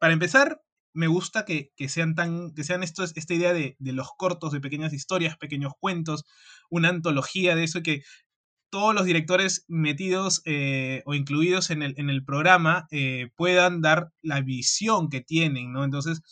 [0.00, 0.62] para empezar,
[0.94, 5.36] me gusta que, sean tan, que sean esta idea de, los cortos, de pequeñas historias,
[5.36, 6.24] pequeños cuentos,
[6.70, 8.02] una antología de eso que
[8.70, 14.10] todos los directores metidos eh, o incluidos en el, en el programa eh, puedan dar
[14.22, 15.84] la visión que tienen, ¿no?
[15.84, 16.22] Entonces,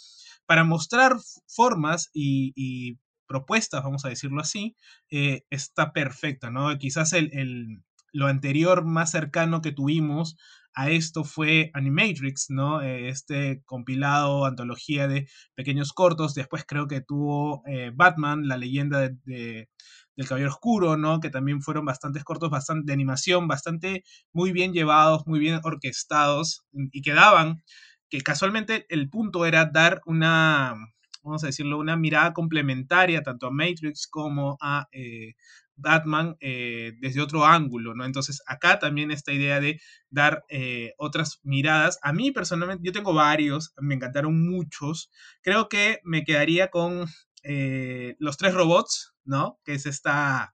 [0.47, 4.75] para mostrar formas y, propuestas, vamos a decirlo así,
[5.09, 6.77] eh, está perfecta, ¿no?
[6.79, 10.37] Quizás el, lo anterior más cercano que tuvimos
[10.75, 12.81] a esto fue Animatrix, ¿no?
[12.83, 16.35] Eh, este compilado, antología de pequeños cortos.
[16.35, 19.69] Después creo que tuvo eh, Batman, la leyenda de,
[20.17, 21.21] del Caballero Oscuro, ¿no?
[21.21, 26.65] Que también fueron bastantes cortos, bastante de animación, bastante muy bien llevados, muy bien orquestados
[26.73, 27.63] y quedaban,
[28.09, 30.75] que casualmente el punto era dar una,
[31.23, 35.35] vamos a decirlo, una mirada complementaria tanto a Matrix como a eh,
[35.81, 38.05] Batman eh, desde otro ángulo, ¿no?
[38.05, 41.99] Entonces acá también esta idea de dar eh, otras miradas.
[42.03, 45.11] A mí personalmente, yo tengo varios, me encantaron muchos.
[45.43, 47.07] Creo que me quedaría con
[47.43, 49.59] eh, los tres robots, ¿no?
[49.65, 50.53] Que es esta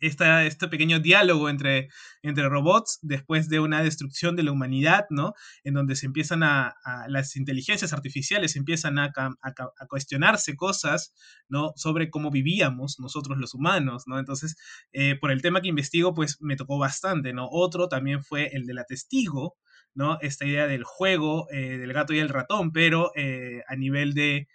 [0.00, 1.88] este pequeño diálogo entre,
[2.22, 5.34] entre robots después de una destrucción de la humanidad, ¿no?
[5.64, 6.76] En donde se empiezan a,
[7.08, 11.12] las inteligencias artificiales empiezan a, a, cuestionarse cosas,
[11.48, 11.72] ¿no?
[11.76, 14.18] Sobre cómo vivíamos nosotros los humanos, ¿no?
[14.18, 14.56] Entonces,
[14.92, 17.48] eh, por el tema que investigo, pues me tocó bastante, ¿no?
[17.50, 19.56] Otro también fue el de la testigo,
[19.94, 20.18] ¿no?
[20.20, 24.48] Esta idea del juego, eh, del gato y el ratón, pero eh, a nivel de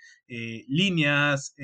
[0.67, 1.55] líneas,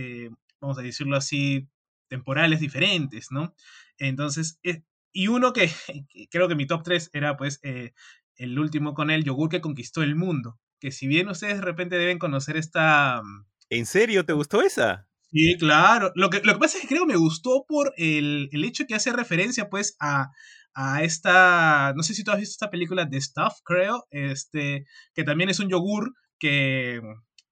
[0.62, 1.68] vamos a decirlo así,
[2.14, 3.56] temporales diferentes, ¿no?
[3.98, 5.68] Entonces, eh, y uno que,
[6.32, 7.94] creo que mi top 3 era pues eh,
[8.36, 11.98] el último con el yogur que conquistó el mundo, que si bien ustedes de repente
[11.98, 13.24] deben conocer esta...
[13.24, 15.08] Mm, ¿En serio te gustó esa?
[15.32, 16.12] Sí, claro.
[16.14, 18.86] Lo que, lo que pasa es que creo que me gustó por el, el hecho
[18.88, 20.30] que hace referencia pues a,
[20.76, 25.24] a esta, no sé si tú has visto esta película de Stuff, creo, este, que
[25.24, 27.02] también es un yogur que...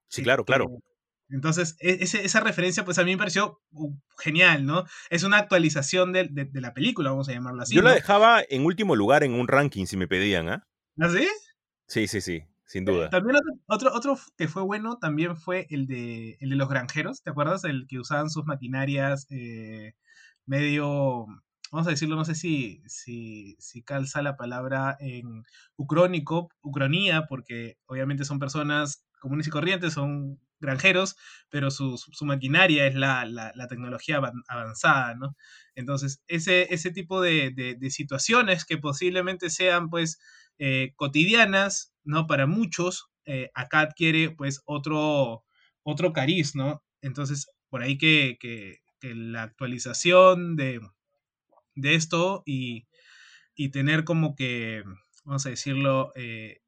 [0.08, 0.68] Sí, claro, claro.
[1.32, 4.86] Entonces, e, esa referencia, pues a mí me pareció uh, genial, ¿no?
[5.10, 7.76] Es una actualización de, la película, vamos a llamarla así.
[7.76, 10.68] Yo la dejaba en último lugar en un ranking si me pedían, ¿ah?
[11.00, 11.28] ¿Ah, sí?
[11.88, 13.10] Sí, sí, sí, sin duda.
[13.10, 17.30] También otro, otro, que fue bueno también fue el de, el de los granjeros, ¿te
[17.30, 17.64] acuerdas?
[17.64, 19.94] El que usaban sus maquinarias eh,
[20.46, 21.26] medio,
[21.72, 25.44] vamos a decirlo, no sé si, si, si calza la palabra en
[25.78, 31.18] ucrónico, ucronía, porque obviamente son personas comunes y corrientes, son granjeros,
[31.50, 35.36] pero su, maquinaria es la, tecnología avanzada, ¿no?
[35.76, 40.20] Entonces, ese, ese tipo de, situaciones que posiblemente sean, pues,
[40.60, 42.28] eh, cotidianas, ¿no?
[42.28, 45.44] Para muchos, eh, acá adquiere, pues, otro,
[45.84, 46.84] otro cariz, ¿no?
[47.02, 50.80] Entonces, por ahí que, la actualización de,
[51.76, 52.86] esto y,
[53.72, 54.84] tener como que,
[55.24, 56.61] vamos a decirlo, eh,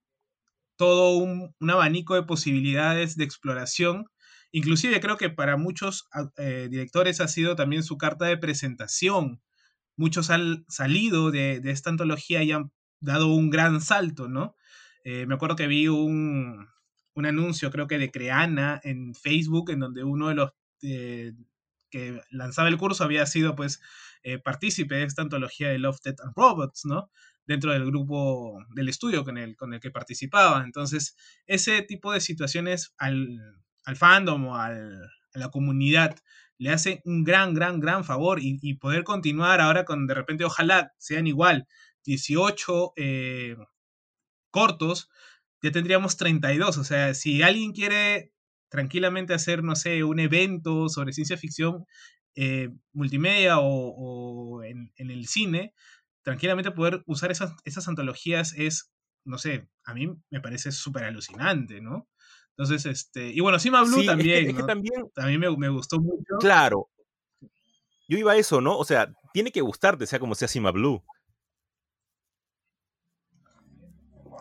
[0.76, 4.06] todo un, abanico de posibilidades de exploración.
[4.52, 9.42] Inclusive creo que para muchos ah, eh, directores ha sido también su carta de presentación.
[9.96, 14.56] Muchos han salido de, esta antología y han dado un gran salto, ¿no?
[15.04, 16.68] Eh, me acuerdo que vi un,
[17.16, 21.34] anuncio, creo que de Creana en Facebook, en donde uno de los eh,
[21.94, 23.80] que lanzaba el curso había sido pues
[24.44, 27.12] partícipe de esta antología de Love, Death and Robots, ¿no?
[27.46, 30.64] dentro del grupo, del estudio con el, con el que participaba.
[30.64, 33.40] Entonces, ese tipo de situaciones al,
[33.86, 35.04] al fandom o al,
[35.34, 36.16] a la comunidad
[36.58, 40.94] le hace un gran, gran, gran favor y, poder continuar ahora con, de repente, ojalá
[40.98, 41.68] sean igual,
[42.06, 43.58] 18 eh,
[44.52, 45.10] cortos,
[45.62, 46.78] ya tendríamos 32.
[46.78, 48.32] O sea, si alguien quiere
[48.74, 51.86] tranquilamente hacer, no sé, un evento sobre ciencia ficción
[52.34, 55.76] eh, multimedia o, en, en, el cine,
[56.24, 58.92] tranquilamente poder usar esas, esas antologías es,
[59.26, 62.10] no sé, a mí me parece súper alucinante, ¿no?
[62.58, 66.38] Entonces, este, y bueno, Sima Blue también, también, también me, gustó mucho.
[66.40, 66.90] Claro.
[68.08, 68.76] Yo iba a eso, ¿no?
[68.76, 71.04] O sea, tiene que gustarte, sea como sea Sima Blue.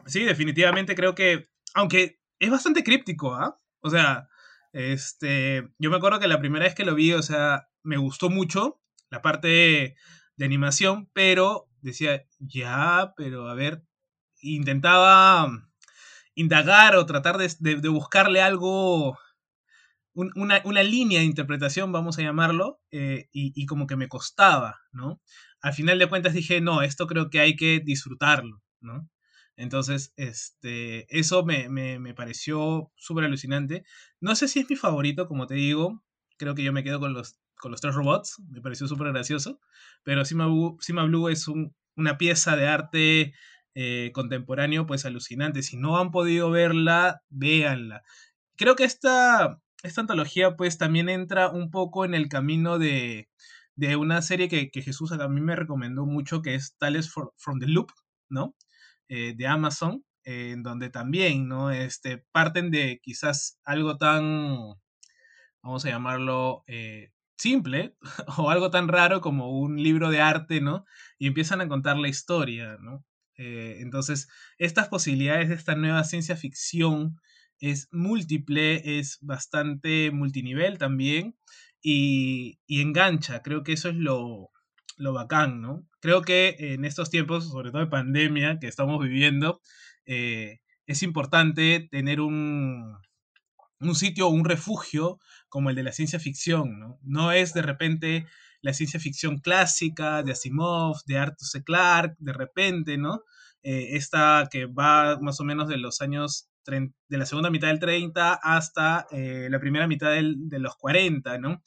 [0.07, 3.59] Sí, definitivamente creo que, aunque es bastante críptico, ¿ah?
[3.83, 4.29] O sea,
[4.73, 8.31] este, yo me acuerdo que la primera vez que lo vi, o sea, me gustó
[8.31, 9.97] mucho la parte
[10.37, 13.83] de animación, pero decía, ya, pero a ver,
[14.41, 15.51] intentaba
[16.35, 19.19] indagar o tratar de, buscarle algo,
[20.15, 25.21] una, línea de interpretación, vamos a llamarlo, eh, y, como que me costaba, ¿no?
[25.61, 29.09] Al final de cuentas dije, no, esto creo que hay que disfrutarlo, ¿no?
[29.57, 33.85] Entonces, este, eso me, me pareció súper alucinante.
[34.21, 36.03] No sé si es mi favorito, como te digo,
[36.39, 39.61] creo que yo me quedo con los con los tres robots, me pareció súper gracioso,
[40.03, 43.35] pero Sima Blue, es una pieza de arte
[43.75, 48.03] eh, contemporáneo pues alucinante, si no han podido verla, véanla.
[48.57, 53.29] Creo que esta, esta antología pues también entra un poco en el camino de,
[53.97, 57.93] una serie que, Jesús a mí me recomendó mucho, que es Tales from the Loop,
[58.29, 58.57] ¿no?
[59.09, 61.71] Eh, de Amazon, en donde también, ¿no?
[61.71, 64.75] Este, parten de quizás algo tan,
[65.63, 67.97] vamos a llamarlo, eh, simple
[68.39, 70.85] o algo tan raro como un libro de arte, ¿no?
[71.19, 73.05] Y empiezan a contar la historia, ¿no?
[73.37, 77.17] Eh, entonces, estas posibilidades de esta nueva ciencia ficción
[77.59, 81.37] es múltiple, es bastante multinivel también
[81.83, 83.43] y, engancha.
[83.43, 84.52] Creo que eso es lo,
[84.97, 85.87] lo bacán, ¿no?
[86.01, 89.61] Creo que en estos tiempos, sobre todo de pandemia que estamos viviendo,
[90.07, 92.99] eh, es importante tener un,
[93.81, 96.99] un sitio un refugio como el de la ciencia ficción, ¿no?
[97.03, 98.27] No es de repente
[98.61, 101.65] la ciencia ficción clásica de Asimov, de Arthur C.
[101.65, 103.23] Clarke, de repente, ¿no?
[103.63, 107.81] Eh, esta que va más o menos de los años de la segunda mitad del
[107.81, 111.63] 30 hasta eh, la primera mitad de los 40, ¿no?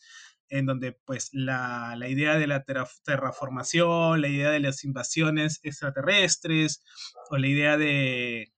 [0.49, 2.63] En donde pues la, idea de la
[3.03, 6.83] terraformación, la idea de las invasiones extraterrestres
[7.29, 8.53] o la idea de,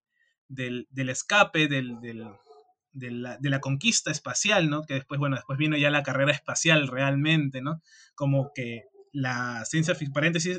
[0.48, 4.84] del, escape, del, de, la, conquista espacial, ¿no?
[4.84, 7.82] Que después, bueno, después vino ya la carrera espacial realmente, ¿no?
[8.16, 9.96] Como que la ciencia,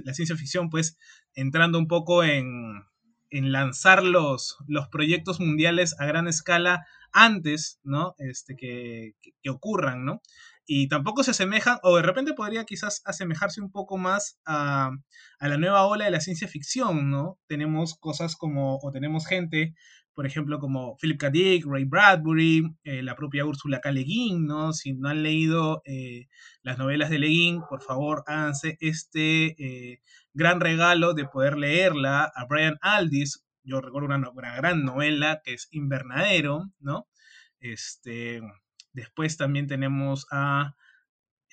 [0.04, 0.96] la ciencia ficción, pues,
[1.34, 2.84] entrando un poco en,
[3.30, 8.14] en lanzar los, los proyectos mundiales a gran escala antes, ¿no?
[8.18, 10.22] Este, que, que, ocurran, ¿no?
[10.70, 14.90] Y tampoco se asemejan, o de repente podría quizás asemejarse un poco más a,
[15.38, 17.38] a, la nueva ola de la ciencia ficción, ¿no?
[17.46, 19.74] Tenemos cosas como, o tenemos gente,
[20.12, 21.30] por ejemplo, como Philip K.
[21.30, 23.92] Dick, Ray Bradbury, eh, la propia Úrsula K.
[23.92, 24.74] Le Guin, ¿no?
[24.74, 26.26] Si no han leído eh,
[26.60, 30.02] las novelas de Le Guin, por favor, háganse este eh,
[30.34, 33.42] gran regalo de poder leerla a Brian Aldiss.
[33.62, 37.08] Yo recuerdo una, gran novela que es Invernadero, ¿no?
[37.58, 38.42] Este,
[38.98, 40.74] después también tenemos a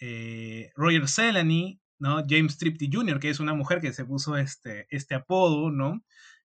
[0.02, 2.24] eh, Roger Selany, ¿no?
[2.28, 6.04] James Tripty Jr., que es una mujer que se puso este, este apodo, ¿no?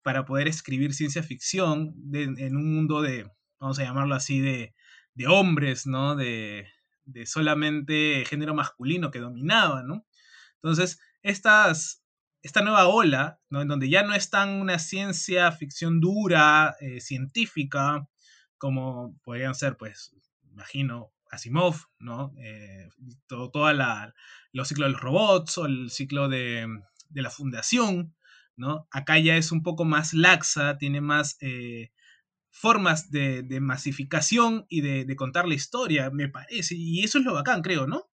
[0.01, 3.29] Para poder escribir ciencia ficción en un mundo de,
[3.59, 4.73] vamos a llamarlo así, de,
[5.13, 6.15] de hombres, ¿no?
[6.15, 6.67] De,
[7.05, 10.05] de solamente género masculino que dominaba, ¿no?
[10.55, 11.73] Entonces, esta
[12.61, 13.61] nueva ola, ¿no?
[13.61, 18.07] en donde ya no es tan una ciencia ficción dura, eh, científica,
[18.57, 20.15] como podrían ser, pues,
[20.53, 22.33] imagino, Asimov, ¿no?
[22.39, 22.89] Eh,
[23.27, 24.13] todo, toda la,
[24.51, 26.67] los ciclos de los robots o el ciclo de,
[27.13, 28.15] la fundación,
[28.55, 28.87] ¿no?
[28.91, 31.91] Acá ya es un poco más laxa, tiene más eh,
[32.49, 37.33] formas de, masificación y de, de, contar la historia, me parece, y eso es lo
[37.33, 38.12] bacán, creo, ¿no?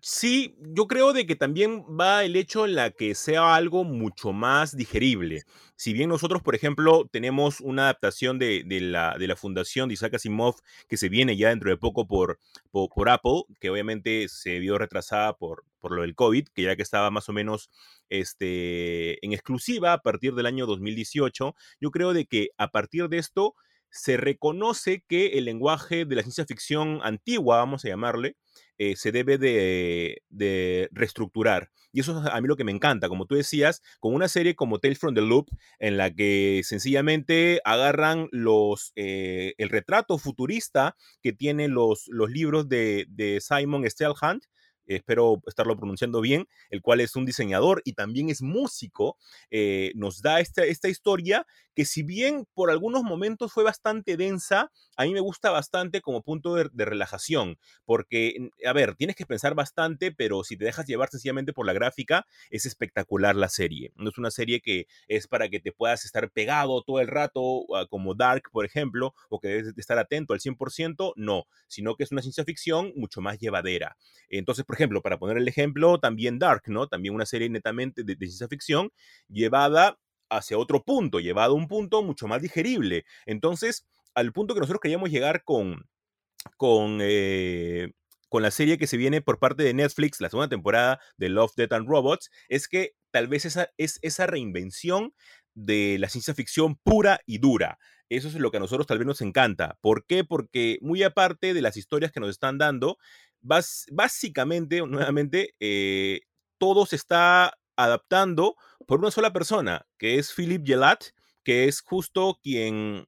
[0.00, 4.32] Sí, yo creo de que también va el hecho en la que sea algo mucho
[4.32, 5.42] más digerible.
[5.76, 10.14] Si bien nosotros, por ejemplo, tenemos una adaptación de, la, de la fundación de Isaac
[10.14, 10.56] Asimov
[10.88, 12.38] que se viene ya dentro de poco por,
[12.70, 16.82] por, Apple, que obviamente se vio retrasada por, por lo del COVID, que ya que
[16.82, 17.68] estaba más o menos
[18.08, 23.18] este, en exclusiva a partir del año 2018, yo creo de que a partir de
[23.18, 23.54] esto
[23.90, 28.36] se reconoce que el lenguaje de la ciencia ficción antigua, vamos a llamarle,
[28.82, 31.70] eh, se debe de, reestructurar.
[31.92, 34.56] Y eso es a mí lo que me encanta, como tú decías, con una serie
[34.56, 40.96] como Tales from the Loop, en la que sencillamente agarran los, eh, el retrato futurista
[41.22, 44.44] que tienen los, los libros de, de Simon Stelhunt,
[44.86, 49.16] espero estarlo pronunciando bien, el cual es un diseñador y también es músico,
[49.50, 54.70] eh, nos da esta, esta historia que si bien por algunos momentos fue bastante densa,
[54.96, 59.54] a mí me gusta bastante como punto de, relajación, porque, a ver, tienes que pensar
[59.54, 63.92] bastante, pero si te dejas llevar sencillamente por la gráfica, es espectacular la serie.
[63.96, 67.64] No es una serie que es para que te puedas estar pegado todo el rato,
[67.74, 72.04] ah, como Dark, por ejemplo, o que debes estar atento al 100%, no, sino que
[72.04, 73.96] es una ciencia ficción mucho más llevadera.
[74.28, 76.86] Entonces, por ejemplo, para poner el ejemplo, también Dark, ¿no?
[76.86, 78.90] También una serie netamente de, ciencia ficción
[79.28, 79.98] llevada
[80.30, 83.04] hacia otro punto, llevado a un punto mucho más digerible.
[83.26, 85.84] Entonces, al punto que nosotros queríamos llegar con,
[86.56, 87.92] con, eh,
[88.30, 91.52] con la serie que se viene por parte de Netflix, la segunda temporada de Love,
[91.54, 95.12] Death and Robots, es que tal vez esa es esa reinvención
[95.52, 97.78] de la ciencia ficción pura y dura.
[98.08, 99.76] Eso es lo que a nosotros tal vez nos encanta.
[99.82, 100.24] ¿Por qué?
[100.24, 102.96] Porque muy aparte de las historias que nos están dando,
[103.42, 106.22] básicamente, nuevamente, eh,
[106.58, 108.56] todo se está adaptando
[108.86, 111.04] por una sola persona, que es Philip Gelat,
[111.44, 113.06] que es justo quien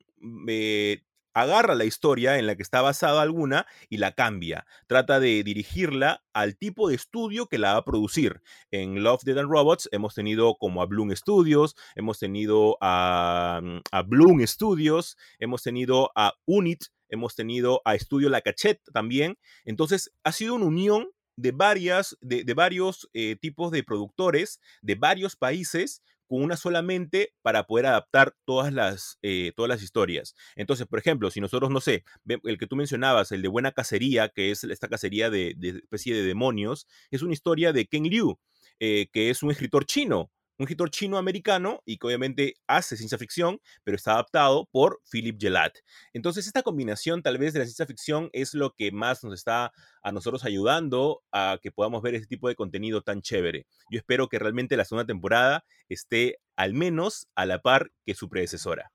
[0.48, 1.02] eh,
[1.34, 4.66] agarra la historia en la que está basada alguna y la cambia.
[4.86, 8.40] Trata de dirigirla al tipo de estudio que la va a producir.
[8.70, 14.08] En Love, Dead and Robots hemos tenido como a Bloom Studios, hemos tenido a, mm,
[14.08, 19.36] Bloom Studios, hemos tenido a Unit, hemos tenido a Estudio La Cachette también.
[19.64, 25.34] Entonces ha sido una unión de, varias, de, varios eh, tipos de productores de varios
[25.34, 26.02] países
[26.34, 30.34] con una sola mente para poder adaptar todas las, eh, todas las historias.
[30.56, 34.30] Entonces, por ejemplo, si nosotros, no sé, el que tú mencionabas, el de Buena Cacería,
[34.30, 38.40] que es esta cacería de, especie de demonios, es una historia de Ken Liu,
[38.80, 43.60] eh, que es un escritor chino un escritor chino-americano y que obviamente hace ciencia ficción,
[43.82, 45.78] pero está adaptado por Philip Gelat.
[46.12, 49.72] Entonces, esta combinación tal vez de la ciencia ficción es lo que más nos está
[50.02, 53.66] a nosotros ayudando a que podamos ver ese tipo de contenido tan chévere.
[53.90, 58.28] Yo espero que realmente la segunda temporada esté al menos a la par que su
[58.28, 58.92] predecesora.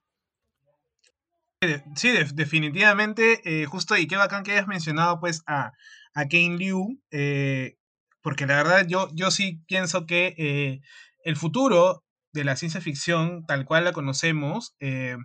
[1.96, 5.74] Sí, definitivamente, eh, justo y qué bacán que hayas mencionado pues a,
[6.14, 7.76] a Kane Liu, eh,
[8.22, 10.82] porque la verdad yo, yo sí pienso que eh,
[11.30, 12.04] el futuro
[12.34, 15.16] de la ciencia ficción, tal cual la conocemos, eh,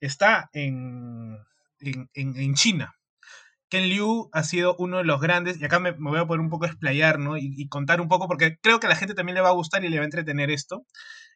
[0.00, 1.38] está en,
[1.78, 2.94] en, China.
[3.68, 6.50] Ken Liu ha sido uno de los grandes, y acá me, voy a poner un
[6.50, 7.20] poco a explayar.
[7.38, 9.84] Y, contar un poco, porque creo que a la gente también le va a gustar
[9.84, 10.84] y le va a entretener esto.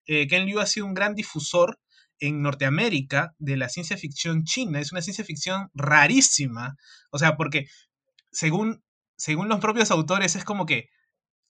[0.06, 1.78] Eh, Ken Liu ha sido un gran difusor
[2.18, 4.80] en Norteamérica de la ciencia ficción china.
[4.80, 6.74] Es una ciencia ficción rarísima.
[7.12, 7.66] O sea, porque
[8.32, 8.82] según,
[9.16, 10.88] según los propios autores es como que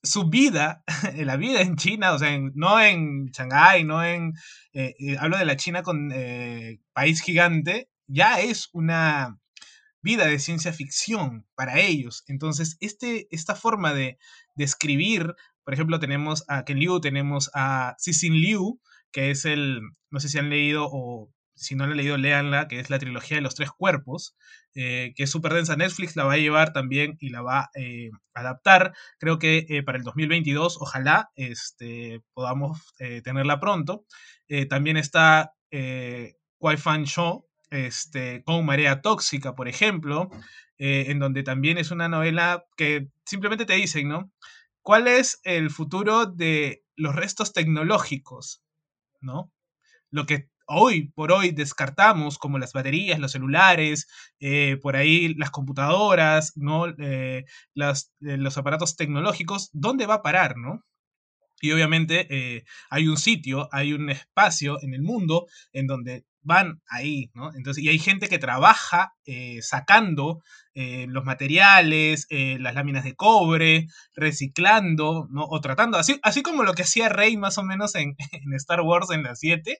[0.03, 0.83] su vida,
[1.15, 4.33] la vida en China, o sea, no en Shanghái, no en,
[4.73, 9.37] eh, eh, hablo de la China con eh, país gigante, ya es una
[10.01, 12.23] vida de ciencia ficción para ellos.
[12.27, 14.17] Entonces, este, esta forma de,
[14.55, 18.79] de escribir, por ejemplo, tenemos a Ken Liu, tenemos a Cixin Liu,
[19.11, 22.67] que es el, no sé si han leído o si no la han leído, léanla,
[22.67, 24.35] que es la trilogía de los tres cuerpos,
[24.75, 25.75] eh, que es súper densa.
[25.75, 28.93] Netflix la va a llevar también y la va a eh, adaptar.
[29.19, 32.93] Creo que eh, para el 2022, ojalá este, podamos
[33.23, 34.05] tenerla pronto.
[34.69, 40.29] también está Kwai Fan Show, este, con Marea Tóxica, por ejemplo,
[40.77, 44.31] en donde también es una novela que simplemente te dicen, ¿no?
[44.81, 48.63] ¿Cuál es el futuro de los restos tecnológicos?
[49.21, 49.51] ¿No?
[50.09, 54.07] Lo que hoy por hoy descartamos, como las baterías, los celulares,
[54.39, 56.87] eh, por ahí las computadoras, ¿no?
[56.87, 57.45] Eh,
[57.75, 57.93] eh,
[58.37, 60.85] los aparatos tecnológicos, ¿dónde va a parar, no?
[61.61, 67.29] Y obviamente hay un sitio, hay un espacio en el mundo en donde van ahí,
[67.33, 67.53] ¿no?
[67.53, 70.41] Entonces, y hay gente que trabaja eh, sacando
[70.73, 75.45] eh, los materiales, eh, las láminas de cobre, reciclando, ¿no?
[75.45, 78.15] O tratando, así, así como lo que hacía Rey más o menos en,
[78.55, 79.79] Star Wars en la 7,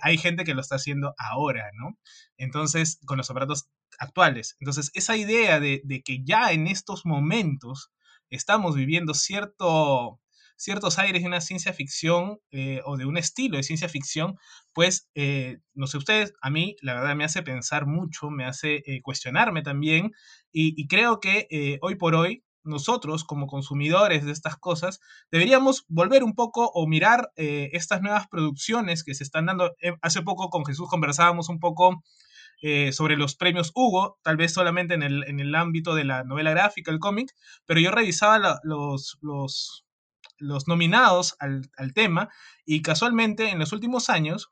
[0.00, 1.96] hay gente que lo está haciendo ahora, ¿no?
[2.36, 3.68] Entonces, con los aparatos
[3.98, 4.56] actuales.
[4.58, 7.92] Entonces, esa idea de, de que ya en estos momentos
[8.28, 10.20] estamos viviendo cierto
[10.58, 14.36] ciertos aires de una ciencia ficción eh, o de un estilo de ciencia ficción,
[14.74, 18.82] pues, eh, no sé ustedes, a mí la verdad me hace pensar mucho, me hace
[18.84, 20.12] eh, cuestionarme también
[20.52, 25.00] y, creo que hoy por hoy nosotros como consumidores de estas cosas
[25.30, 29.76] deberíamos volver un poco o mirar estas nuevas producciones que se están dando.
[30.02, 32.02] hace poco con Jesús conversábamos un poco
[32.92, 36.50] sobre los premios Hugo, tal vez solamente en el, en el ámbito de la novela
[36.50, 37.30] gráfica, el cómic,
[37.66, 39.84] pero yo revisaba los, los,
[40.38, 42.30] los nominados al, tema
[42.64, 44.50] y casualmente en los últimos años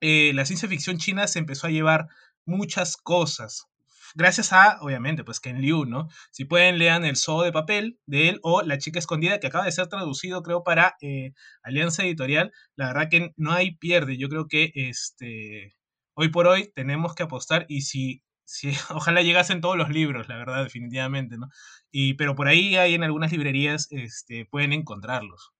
[0.00, 2.08] eh, la ciencia ficción china se empezó a llevar
[2.44, 3.66] muchas cosas.
[4.14, 6.08] Gracias a, obviamente, pues Ken Liu, ¿no?
[6.30, 9.64] Si pueden, lean El Zoo de Papel de él o La Chica Escondida, que acaba
[9.64, 11.32] de ser traducido, creo, para eh,
[11.62, 12.52] Alianza Editorial.
[12.74, 14.16] La verdad que no hay pierde.
[14.16, 15.76] Yo creo que este,
[16.14, 20.36] hoy por hoy tenemos que apostar y si sí, ojalá llegasen todos los libros, la
[20.36, 21.48] verdad, definitivamente, ¿no?
[21.90, 25.52] Y, pero por ahí hay en algunas librerías, este, pueden encontrarlos.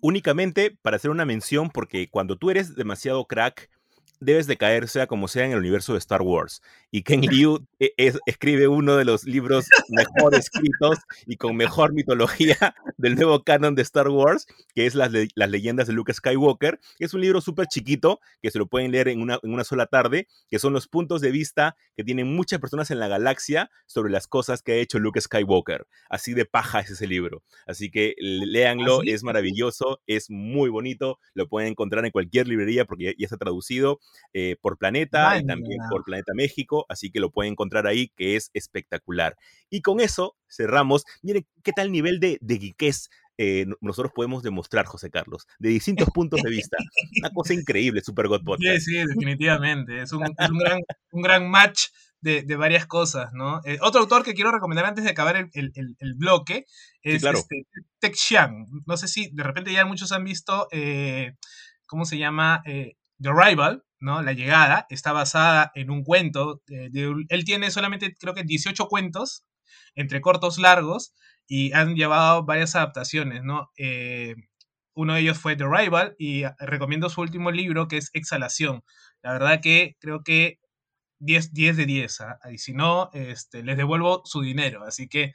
[0.00, 3.70] Únicamente para hacer una mención, porque cuando tú eres demasiado crack,
[4.20, 6.62] debes de caer sea como sea en el universo de Star Wars.
[6.90, 7.92] Y Ken Liu e,
[8.26, 12.56] escribe uno de los libros mejor escritos y con mejor mitología
[12.96, 16.80] del nuevo canon de Star Wars, que es las, las leyendas de Luke Skywalker.
[16.98, 19.86] Es un libro súper chiquito que se lo pueden leer en una, en una sola
[19.86, 24.10] tarde, que son los puntos de vista que tienen muchas personas en la galaxia sobre
[24.10, 25.86] las cosas que ha hecho Luke Skywalker.
[26.08, 27.42] Así de paja es ese libro.
[27.66, 33.14] Así que léanlo, es maravilloso, es muy bonito, lo pueden encontrar en cualquier librería porque
[33.18, 34.00] ya está traducido
[34.34, 38.36] eh, por Planeta y también por Planeta México, así que lo pueden encontrar ahí, que
[38.36, 39.36] es espectacular.
[39.70, 41.04] Y con eso cerramos.
[41.22, 42.58] Miren qué tal nivel de, de
[43.40, 46.76] eh, nosotros podemos demostrar, José Carlos, de distintos puntos de vista.
[47.20, 48.84] Una cosa increíble, Super God Podcast.
[48.84, 50.02] Sí, sí, definitivamente.
[50.02, 50.24] Es un,
[50.58, 50.80] gran,
[51.12, 51.84] un gran match
[52.20, 53.60] de, de, varias cosas, ¿no?
[53.64, 56.66] Eh, otro autor que quiero recomendar antes de acabar el, el, el, bloque
[57.02, 57.66] es este,
[58.00, 58.66] Tech Xiang.
[58.86, 60.66] No sé si de repente ya muchos han visto,
[61.86, 62.62] ¿cómo se llama?
[62.64, 64.22] The Arrival, ¿no?
[64.22, 66.62] La llegada, está basada en un cuento.
[66.68, 69.44] él tiene solamente, creo que 18 cuentos,
[69.94, 71.14] entre cortos, largos,
[71.46, 73.70] y han llevado varias adaptaciones, ¿no?
[73.76, 74.34] Eh,
[74.94, 78.82] uno de ellos fue The Rival y recomiendo su último libro que es Exhalación.
[79.22, 80.58] La verdad que creo que
[81.20, 82.20] 10, 10 de 10.
[82.22, 82.38] ¿ah?
[82.52, 84.84] Y si no, este, les devuelvo su dinero.
[84.84, 85.34] Así que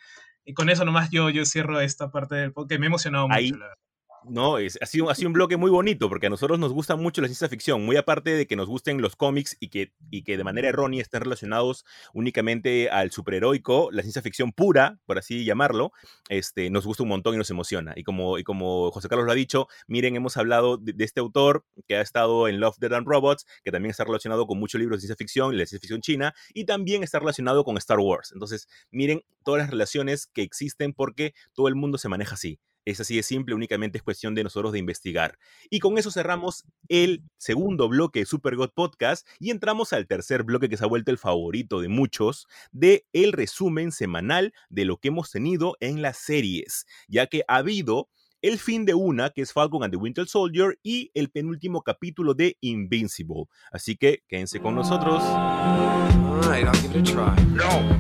[0.54, 2.80] con eso nomás yo, yo cierro esta parte del podcast.
[2.80, 3.84] Me ha emocionado mucho, la verdad.
[4.30, 6.96] No, es, ha, sido, ha sido un bloque muy bonito porque a nosotros nos gusta
[6.96, 10.24] mucho la ciencia ficción, muy aparte de que nos gusten los cómics y que, y
[10.24, 15.44] que de manera errónea estén relacionados únicamente al superheroico, la ciencia ficción pura, por así
[15.44, 15.92] llamarlo,
[16.30, 17.94] este, nos gusta un montón y nos emociona.
[17.96, 21.66] Y como, y como José Carlos lo ha dicho, miren, hemos hablado de, este autor
[21.88, 24.98] que ha estado en Love, Dead and Robots, que también está relacionado con muchos libros
[24.98, 28.32] de ciencia ficción y la ciencia ficción china, y también está relacionado con Star Wars.
[28.32, 32.60] Entonces, miren todas las relaciones que existen porque todo el mundo se maneja así.
[32.86, 35.38] Es así de simple, únicamente es cuestión de nosotros de investigar.
[35.70, 40.44] Y con eso cerramos el segundo bloque de Super God Podcast y entramos al tercer
[40.44, 44.98] bloque que se ha vuelto el favorito de muchos, de el resumen semanal de lo
[44.98, 48.10] que hemos tenido en las series, ya que ha habido
[48.44, 52.34] el fin de una, que es Falcon and the Winter Soldier, y el penúltimo capítulo
[52.34, 53.46] de Invincible.
[53.72, 55.24] Así que quédense con nosotros.
[55.24, 57.34] All right, I'll give it a try.
[57.54, 57.98] No.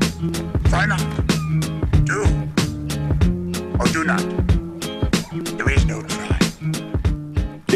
[0.69, 1.01] Try not.
[2.03, 2.23] Do.
[3.79, 4.42] Or do not.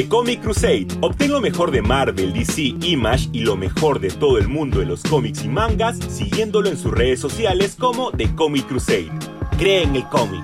[0.07, 0.87] Comic Crusade.
[1.01, 4.85] Obtén lo mejor de Marvel, DC, Image y lo mejor de todo el mundo de
[4.85, 9.11] los cómics y mangas siguiéndolo en sus redes sociales como The Comic Crusade.
[9.57, 10.43] Cree en el cómic.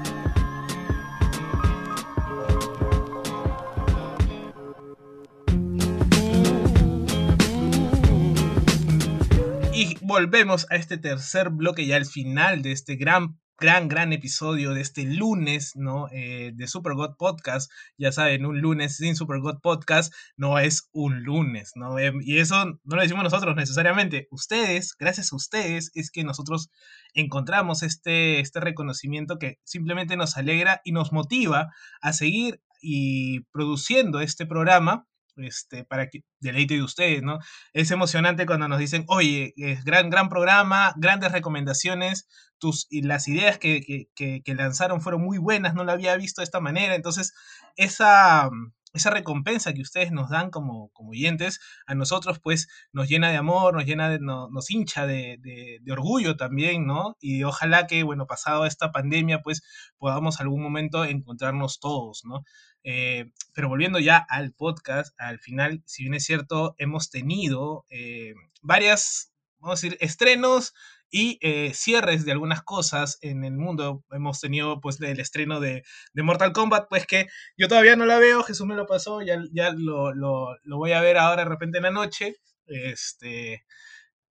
[9.74, 14.74] Y volvemos a este tercer bloque ya al final de este gran gran, gran episodio
[14.74, 16.08] de este lunes, ¿no?
[16.12, 17.72] Eh, de Super God Podcast.
[17.98, 22.00] Ya saben, un lunes sin Super God Podcast no es un lunes, ¿no?
[22.00, 24.28] Em, y eso no lo decimos nosotros necesariamente.
[24.32, 26.70] Ustedes, gracias a ustedes, es que nosotros
[27.14, 34.20] encontramos este, este reconocimiento que simplemente nos alegra y nos motiva a seguir y produciendo
[34.20, 35.08] este programa
[35.38, 37.40] este, para que deleite de ustedes, ¿no?
[37.74, 42.28] Es emocionante cuando nos dicen, oye, es gran, gran programa, grandes recomendaciones,
[42.60, 43.82] tus, las ideas que,
[44.16, 47.34] que, que, lanzaron fueron muy buenas, no lo había visto de esta manera, entonces
[47.76, 48.50] esa,
[48.94, 53.38] esa recompensa que ustedes nos dan como, como oyentes, a nosotros pues nos llena de
[53.38, 57.18] amor, nos llena de, nos hincha de, de, de, orgullo también, ¿no?
[57.20, 59.62] Y ojalá que, bueno, pasado esta pandemia, pues
[59.98, 62.44] podamos algún momento encontrarnos todos, ¿no?
[62.84, 68.34] Eh, pero volviendo ya al podcast, al final, si bien es cierto, hemos tenido eh,
[68.62, 70.74] varias, vamos a decir, estrenos
[71.10, 74.04] y eh, cierres de algunas cosas en el mundo.
[74.12, 77.28] Hemos tenido pues el estreno de, de, Mortal Kombat, pues que
[77.58, 81.02] yo todavía no la veo, Jesús me lo pasó, ya, ya lo, lo, voy a
[81.02, 82.36] ver ahora de repente en la noche.
[82.66, 83.66] Este,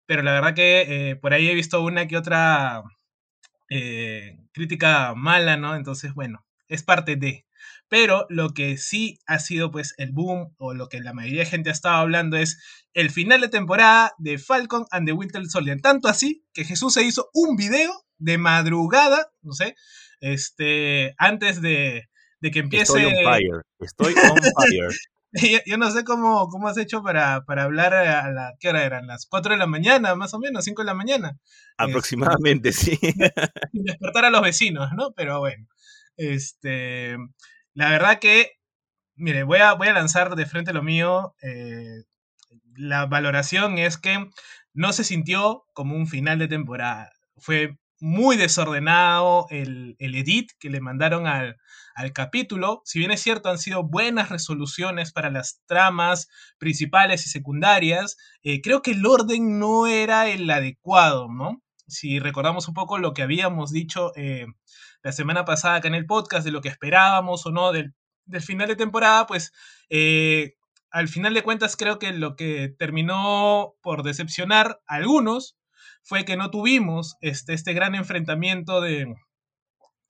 [0.06, 2.82] pero la verdad que por ahí he visto una que otra
[4.52, 5.76] crítica mala, ¿no?
[5.76, 7.46] Entonces, bueno, es parte de.
[7.88, 11.50] Pero lo que sí ha sido pues el boom o lo que la mayoría de
[11.50, 12.58] gente ha estado hablando es
[12.94, 15.80] el final de temporada de Falcon and the Winter Soldier.
[15.80, 19.74] Tanto así que Jesús se hizo un video de madrugada, no sé,
[20.20, 22.08] este, antes de,
[22.40, 22.84] de que empiece...
[22.84, 24.96] Estoy on fire, estoy on fire.
[25.66, 29.06] yo, no sé cómo, cómo has hecho para, para, hablar a la, ¿qué hora eran?
[29.06, 31.38] Las 4 de la mañana, más o menos, 5 de la mañana.
[31.78, 32.98] Aproximadamente, este, sí.
[33.72, 35.12] despertar a los vecinos, ¿no?
[35.16, 35.66] Pero bueno,
[36.16, 37.16] este,
[37.74, 38.52] la verdad que,
[39.14, 41.34] mire, voy a, voy a lanzar de frente lo mío.
[41.42, 42.04] Eh,
[42.76, 44.28] la valoración es que
[44.74, 47.10] no se sintió como un final de temporada.
[47.36, 51.56] Fue muy desordenado el, el edit que le mandaron al,
[51.94, 52.82] al, capítulo.
[52.84, 58.60] Si bien es cierto, han sido buenas resoluciones para las tramas principales y secundarias, eh,
[58.60, 61.62] creo que el orden no era el adecuado, ¿no?
[61.86, 64.46] Si recordamos un poco lo que habíamos dicho eh,
[65.02, 67.94] la semana pasada acá en el podcast de lo que esperábamos o no del,
[68.40, 69.52] final de temporada, pues
[69.90, 70.54] eh,
[70.90, 75.56] al final de cuentas creo que lo que terminó por decepcionar a algunos
[76.02, 79.12] fue que no tuvimos este, este gran enfrentamiento de,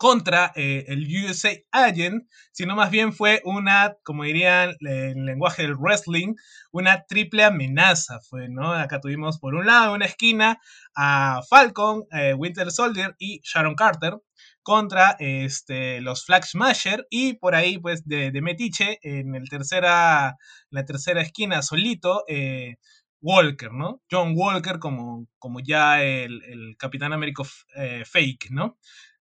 [0.03, 5.77] contra eh, el USA Agent, sino más bien fue una, como dirían en lenguaje del
[5.77, 6.35] wrestling,
[6.73, 8.19] una triple amenaza.
[8.29, 8.73] Fue, ¿no?
[8.73, 10.59] Acá tuvimos por un lado, en una esquina,
[10.97, 14.15] a Falcon, eh, Winter Soldier y Sharon Carter
[14.63, 20.37] contra este, los Flag Smasher y por ahí pues de, de Metiche en el tercera,
[20.71, 22.77] la tercera esquina solito eh,
[23.21, 24.03] Walker, ¿no?
[24.11, 27.47] John Walker como, como ya el, el Capitán Américo
[27.77, 28.79] eh, fake, ¿no?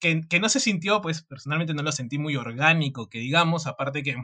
[0.01, 4.03] Que, que, no se sintió, pues personalmente no lo sentí muy orgánico, que digamos, aparte
[4.03, 4.17] que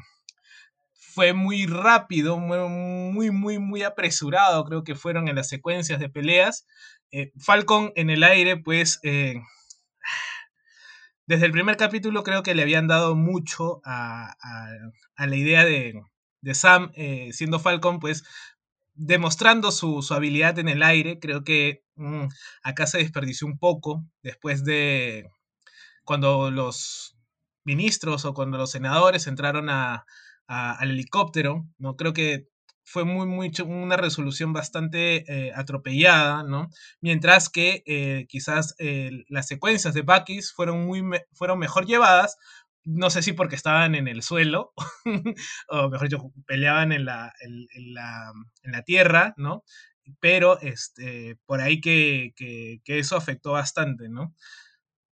[0.93, 6.67] fue muy rápido, muy, muy, muy apresurado, creo que fueron en las secuencias de peleas.
[7.11, 9.01] Eh, Falcon en el aire, pues...
[11.27, 14.37] Desde el primer capítulo creo que le habían dado mucho a,
[15.19, 16.01] la idea de,
[16.55, 18.25] Sam eh, siendo Falcon, pues
[18.95, 21.19] demostrando su, habilidad en el aire.
[21.19, 22.27] Creo que mm,
[22.63, 25.29] acá se desperdició un poco después de
[26.05, 27.17] cuando los
[27.65, 31.67] ministros o cuando los senadores entraron al helicóptero.
[31.79, 31.97] ¿no?
[31.97, 32.47] Creo que
[32.87, 36.69] fue muy, muy, una resolución bastante eh, atropellada, ¿no?
[37.01, 42.39] Mientras que eh, quizás eh, las secuencias de Bakis fueron, muy fueron mejor llevadas,
[42.85, 44.73] no sé si porque estaban en el suelo,
[45.69, 48.33] o mejor dicho, peleaban en la, en, la,
[48.63, 49.65] en la, tierra, ¿no?
[50.21, 54.33] Pero este, por ahí que, que, que eso afectó bastante, ¿no?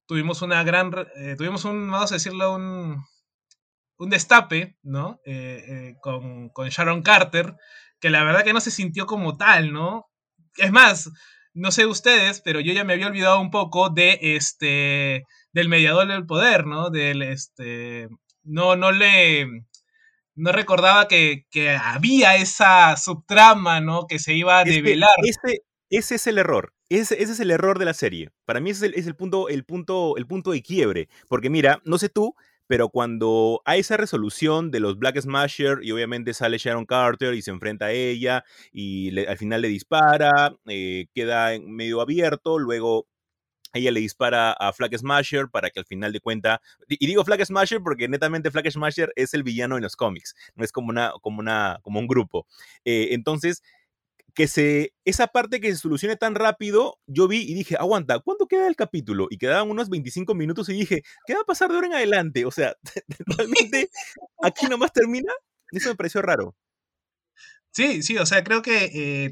[0.07, 0.93] Tuvimos una gran,
[1.37, 3.03] tuvimos un, vamos a decirlo, un,
[3.99, 5.21] un destape, ¿no?
[5.25, 7.55] Eh, eh, con, Sharon Carter,
[8.01, 10.07] que la verdad que no se sintió como tal, ¿no?
[10.57, 11.11] Es más,
[11.53, 16.09] no sé ustedes, pero yo ya me había olvidado un poco de este del mediador
[16.09, 16.91] del poder, ¿no?
[16.91, 18.09] Del este
[18.43, 19.47] no no le
[20.37, 21.47] no recordaba que,
[21.81, 24.07] había esa subtrama, ¿no?
[24.07, 25.11] Que se iba a develar.
[25.23, 26.73] ese, ese es el error.
[26.89, 28.31] Ese, ese, es el error de la serie.
[28.45, 31.09] Para mí ese es el, es el, punto, el, punto, el punto de quiebre.
[31.29, 32.35] Porque mira, no sé tú,
[32.67, 37.43] pero cuando hay esa resolución de los Black Smasher y obviamente sale Sharon Carter y
[37.43, 43.07] se enfrenta a ella y al final le dispara, eh, queda medio abierto, luego
[43.75, 47.45] ella le dispara a Flag Smasher para que al final de cuenta, y digo Flag
[47.45, 51.13] Smasher porque netamente Flag Smasher es el villano en los cómics, no es como, una,
[51.21, 52.47] como, una, como un grupo.
[52.85, 53.63] Eh, entonces,
[54.35, 58.47] que se, esa parte que se solucione tan rápido, yo vi y dije, aguanta, ¿cuánto
[58.47, 59.29] queda el capítulo?
[59.31, 62.45] Y quedaban unos 25 minutos y dije, ¿qué va a pasar de ahora en adelante?
[62.45, 62.75] O sea,
[63.39, 63.91] realmente
[64.43, 65.33] aquí nomás termina.
[65.71, 66.55] Eso me pareció raro.
[67.71, 69.31] Sí, sí, o sea, creo que eh,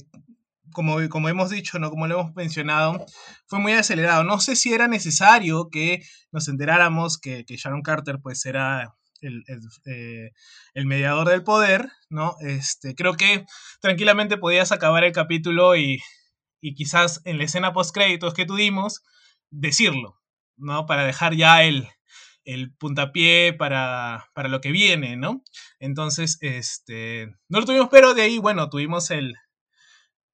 [0.73, 1.91] como, como hemos dicho, ¿no?
[1.91, 3.05] Como lo hemos mencionado,
[3.47, 4.25] fue muy acelerado.
[4.25, 10.33] No sé si era necesario que nos enteráramos que, que Sharon Carter pues era eh,
[10.75, 12.35] el, mediador del poder, ¿no?
[12.41, 13.47] Este, creo que
[13.81, 16.01] tranquilamente podías acabar el capítulo y,
[16.77, 19.03] quizás en la escena post créditos que tuvimos,
[19.51, 20.21] decirlo,
[20.57, 20.87] ¿no?
[20.87, 21.89] Para dejar ya el,
[22.45, 25.43] el puntapié para, para, lo que viene, ¿no?
[25.81, 29.37] Entonces, este, no lo tuvimos, pero de ahí, bueno, tuvimos el,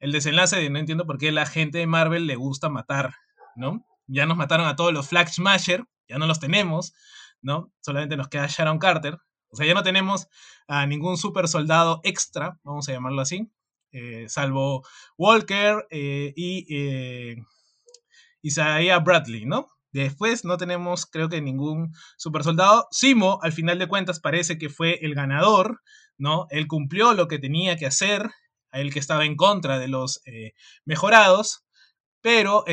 [0.00, 3.14] el desenlace de no entiendo por qué la gente de Marvel le gusta matar,
[3.56, 3.86] ¿no?
[4.06, 6.94] Ya nos mataron a todos los Flag Smasher, ya no los tenemos,
[7.42, 7.72] ¿no?
[7.80, 9.18] Solamente nos queda Sharon Carter.
[9.50, 10.28] O sea, ya no tenemos
[10.66, 13.50] a ningún super soldado extra, vamos a llamarlo así,
[13.90, 14.86] eh, salvo
[15.16, 17.36] Walker eh, y eh,
[18.42, 19.68] Isaiah Bradley, ¿no?
[19.92, 22.86] Después no tenemos, creo que ningún super soldado.
[22.90, 25.80] Simo, al final de cuentas, parece que fue el ganador,
[26.18, 26.46] ¿no?
[26.50, 28.28] Él cumplió lo que tenía que hacer,
[28.70, 30.20] a que estaba en contra de los
[30.84, 31.64] mejorados,
[32.20, 32.64] pero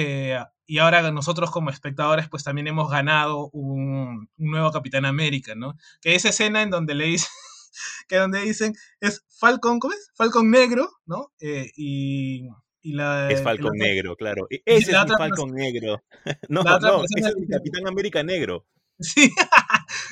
[0.68, 5.78] y ahora nosotros como espectadores pues también hemos ganado un, nuevo Capitán América, ¿no?
[6.02, 7.30] Que esa escena en donde le dicen,
[8.08, 10.12] que donde dicen es Falcon, ¿cómo es?
[10.16, 11.32] Falcon negro, ¿no?
[11.40, 12.48] Eh, y,
[12.84, 13.32] la...
[13.32, 14.48] Es Falcon negro, claro.
[14.50, 16.04] E, ese es Falcon negro.
[16.50, 18.66] no, no, es el Capitán América negro.
[19.00, 19.30] Sí,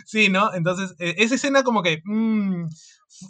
[0.05, 0.53] sí, ¿no?
[0.53, 2.65] Entonces, e, esa escena como que mm,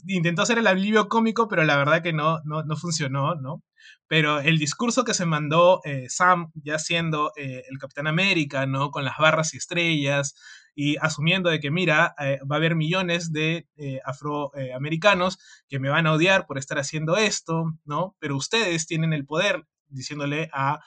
[0.07, 3.61] intentó hacer el alivio cómico, pero la verdad que no, no, no funcionó, ¿no?
[4.07, 8.91] Pero el discurso que se mandó eh, Sam, ya siendo eh, el Capitán América, ¿no?
[8.91, 10.35] Con las barras y estrellas,
[10.75, 13.67] y asumiendo de que, mira, eh, va a haber millones de
[14.05, 18.15] afroamericanos que me van a odiar por estar haciendo esto, ¿no?
[18.19, 20.79] Pero ustedes tienen el poder, diciéndole a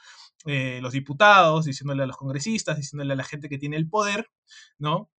[0.44, 4.30] los diputados, diciéndole a los congresistas, diciéndole a la gente que tiene el poder,
[4.78, 5.10] ¿no?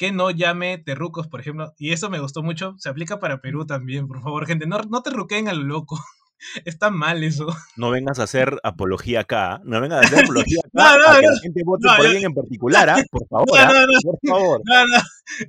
[0.00, 3.66] que no llame terrucos, por ejemplo, y eso me gustó mucho, se aplica para Perú
[3.66, 6.00] también, por favor, gente, no, no terruquen a lo loco.
[6.64, 7.46] Está mal eso.
[7.76, 9.60] No vengas a hacer apología acá.
[9.64, 10.70] No vengas a hacer apología acá.
[10.72, 13.02] no, no, que la gente vote por alguien en particular, ¿ah?
[13.10, 13.86] Por favor, ¿ah?
[14.02, 14.60] por favor.
[14.64, 14.98] No, no,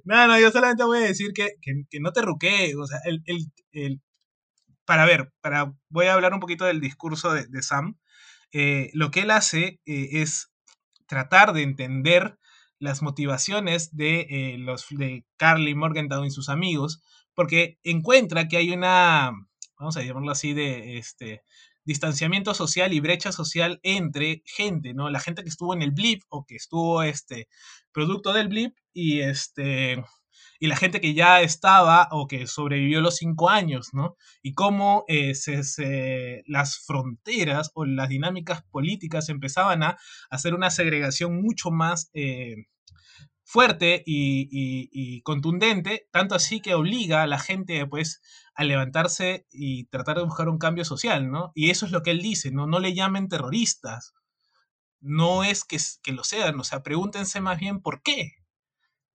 [0.06, 2.74] no, no, yo solamente voy a decir que, que, no te ruqué.
[2.76, 4.02] O sea, el, el, el,
[4.86, 7.98] para ver, para, voy a hablar un poquito del discurso de, de Sam.
[8.54, 10.52] Eh, lo que él hace eh, es
[11.08, 12.38] tratar de entender
[12.80, 17.02] las motivaciones de, eh, los, de Carly Morgenthau y sus amigos,
[17.36, 19.32] porque encuentra que hay una
[19.82, 21.44] vamos a llamarlo así, de este
[21.84, 25.10] distanciamiento social y brecha social entre gente, ¿no?
[25.10, 27.48] La gente que estuvo en el blip o que estuvo este
[27.92, 30.04] producto del blip y este
[30.60, 34.16] y la gente que ya estaba o que sobrevivió los cinco años, ¿no?
[34.44, 39.98] Y cómo eh, se, las fronteras o las dinámicas políticas empezaban a
[40.30, 42.68] hacer una segregación mucho más eh,
[43.52, 48.22] fuerte y, contundente, tanto así que obliga a la gente pues
[48.56, 51.52] a levantarse y tratar de buscar un cambio social, ¿no?
[51.54, 52.66] Y eso es lo que él dice, ¿no?
[52.66, 54.14] No le llamen terroristas,
[55.02, 58.36] no es que, que lo sean, o sea, pregúntense más bien por qué,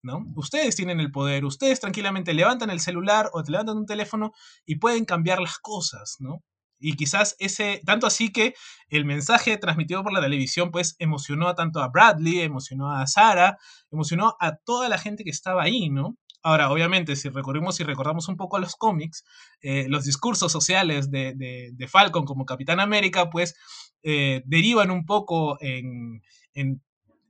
[0.03, 0.23] ¿no?
[0.35, 4.33] Ustedes tienen el poder, ustedes tranquilamente levantan el celular o te levantan un teléfono
[4.67, 6.43] y pueden cambiar las cosas, ¿no?
[6.79, 8.53] Y quizás ese, tanto así que
[8.89, 13.57] el mensaje transmitido por la televisión, pues emocionó tanto a Bradley, emocionó a Sara,
[13.91, 16.17] emocionó a toda la gente que estaba ahí, ¿no?
[16.43, 19.25] Ahora, obviamente, si recurrimos y recordamos un poco a los cómics,
[19.61, 23.55] eh, los discursos sociales de, de, Falcon como Capitán América, pues
[24.03, 26.21] eh, derivan un poco en,
[26.53, 26.81] en,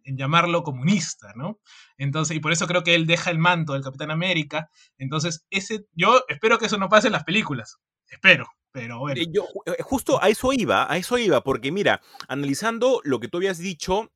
[0.03, 1.59] en, llamarlo comunista, ¿no?
[1.97, 4.69] Entonces, y por eso creo que él deja el manto del Capitán América.
[4.97, 7.77] Entonces, ese, yo espero que eso no pase en las películas.
[8.09, 8.47] Espero.
[8.79, 9.21] Pero bueno.
[9.21, 9.47] Eh, yo,
[9.81, 14.11] justo a eso iba, a eso iba, porque mira, analizando lo que tú habías dicho,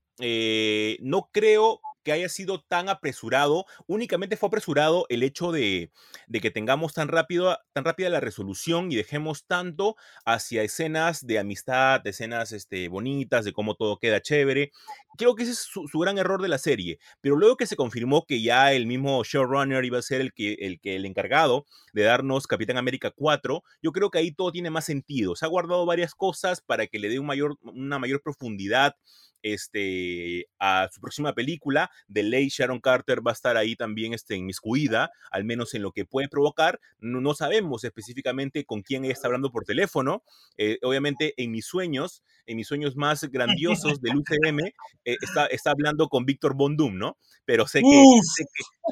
[1.00, 3.66] no creo que haya sido tan apresurado.
[3.88, 5.92] Únicamente fue apresurado el hecho de,
[6.32, 9.96] que tengamos tan, rápido, tan rápida la resolución y dejemos tanto
[10.26, 14.72] hacia escenas de amistad, escenas este, bonitas, de cómo todo queda chévere.
[15.18, 17.00] Creo que ese es su, gran error de la serie.
[17.22, 20.54] Pero luego que se confirmó que ya el mismo showrunner iba a ser el que
[20.54, 24.70] el, que, el encargado de darnos Capitán América 4, yo creo que ahí todo tiene
[24.70, 25.36] más sentido.
[25.36, 28.96] Se ha guardado varias cosas para que le dé un mayor, una mayor profundidad
[29.44, 31.92] este, a su próxima película.
[32.08, 35.92] De ley, Sharon Carter va a estar ahí también este, inmiscuida, al menos en lo
[35.92, 36.80] que puede provocar.
[37.00, 40.24] No, no sabemos específicamente con quién ella está hablando por teléfono.
[40.58, 44.60] Eh, obviamente, en mis sueños, en mis sueños más grandiosos del UCM,
[45.06, 47.18] eh, está, está hablando con Víctor Bondum, ¿no?
[47.46, 48.20] Pero sé que,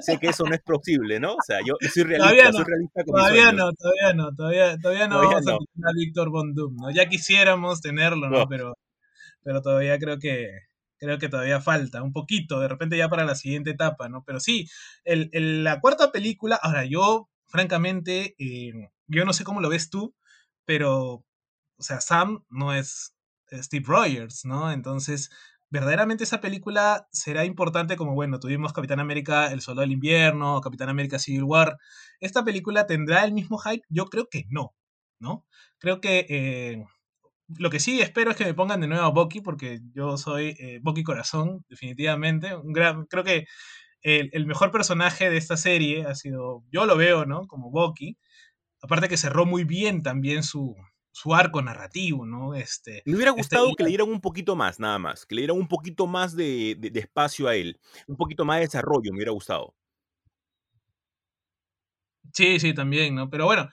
[0.01, 1.33] sé que, eso no es posible, ¿no?
[1.33, 5.07] O sea, yo soy realista, todavía no, soy realista todavía no, todavía no, todavía, todavía
[5.07, 6.91] no vamos a tener a Víctor Bondum, ¿no?
[6.91, 8.47] Ya quisiéramos tenerlo, ¿no?
[8.47, 8.75] Pero
[9.43, 10.49] pero todavía creo que,
[10.99, 14.23] creo que todavía falta un poquito, de repente ya para la siguiente etapa, ¿no?
[14.25, 14.69] Pero sí,
[15.05, 18.73] el, la cuarta película, ahora yo, francamente, eh,
[19.07, 20.15] yo no sé cómo lo ves tú,
[20.65, 21.25] pero, o
[21.83, 23.15] sea, Sam no es
[23.51, 24.71] Steve Rogers, ¿no?
[24.71, 25.31] Entonces,
[25.69, 30.89] verdaderamente esa película será importante como, bueno, tuvimos Capitán América, El Soldado del Invierno, Capitán
[30.89, 31.77] América Civil War.
[32.19, 33.85] ¿Esta película tendrá el mismo hype?
[33.89, 34.75] Yo creo que no,
[35.19, 35.45] ¿no?
[35.79, 36.25] Creo que...
[36.29, 36.85] Eh,
[37.57, 40.55] lo que sí espero es que me pongan de nuevo a Bucky, porque yo soy
[40.59, 42.55] eh, Bucky Corazón, definitivamente.
[42.55, 43.45] Un gran, creo que
[44.01, 47.47] el, mejor personaje de esta serie ha sido, yo lo veo, ¿no?
[47.47, 48.17] Como Bucky.
[48.81, 50.75] Aparte que cerró muy bien también su,
[51.11, 52.53] su arco narrativo, ¿no?
[52.53, 55.25] Este, me hubiera este gustado que le dieran un poquito más, nada más.
[55.25, 57.79] Que le dieran un poquito más de, de espacio a él.
[58.07, 59.75] Un poquito más de desarrollo, me hubiera gustado.
[62.33, 63.29] Sí, sí, también, ¿no?
[63.29, 63.69] Pero bueno,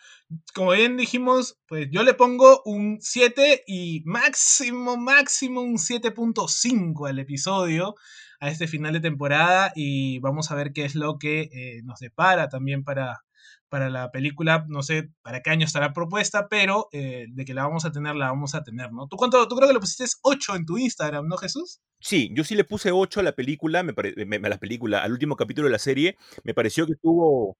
[0.55, 7.19] como bien dijimos, pues yo le pongo un 7 y máximo, máximo un 7.5 al
[7.19, 7.95] episodio,
[8.41, 12.01] a este final de temporada y vamos a ver qué es lo que eh, nos
[12.01, 13.23] depara también para,
[13.69, 14.65] para la película.
[14.69, 18.15] No sé para qué año estará propuesta, pero eh, de que la vamos a tener,
[18.17, 19.07] la vamos a tener, ¿no?
[19.09, 19.47] ¿Tú cuánto?
[19.49, 21.81] Tú creo que le pusiste 8 en tu Instagram, ¿no, Jesús?
[22.01, 25.37] Sí, yo sí le puse 8 a la película, me, a la película, al último
[25.37, 26.17] capítulo de la serie.
[26.45, 27.57] Me pareció que tuvo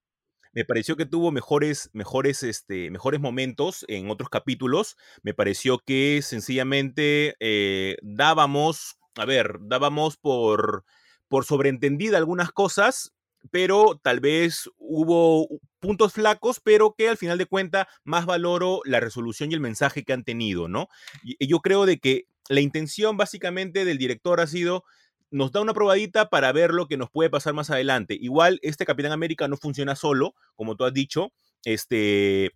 [0.57, 4.97] me pareció que tuvo mejores, mejores, este, mejores momentos en otros capítulos.
[5.23, 10.87] Me pareció que sencillamente eh, dábamos, a ver, dábamos por,
[11.29, 13.13] por sobreentendida algunas cosas,
[13.51, 15.47] pero tal vez hubo
[15.79, 20.05] puntos flacos, pero que al final de cuentas más valoro la resolución y el mensaje
[20.05, 20.89] que han tenido, ¿no?
[21.23, 24.85] Y yo creo de que la intención básicamente del director ha sido
[25.31, 28.17] nos da una probadita para ver lo que nos puede pasar más adelante.
[28.21, 31.33] Igual, este Capitán América no funciona solo, como tú has dicho.
[31.65, 32.53] Este,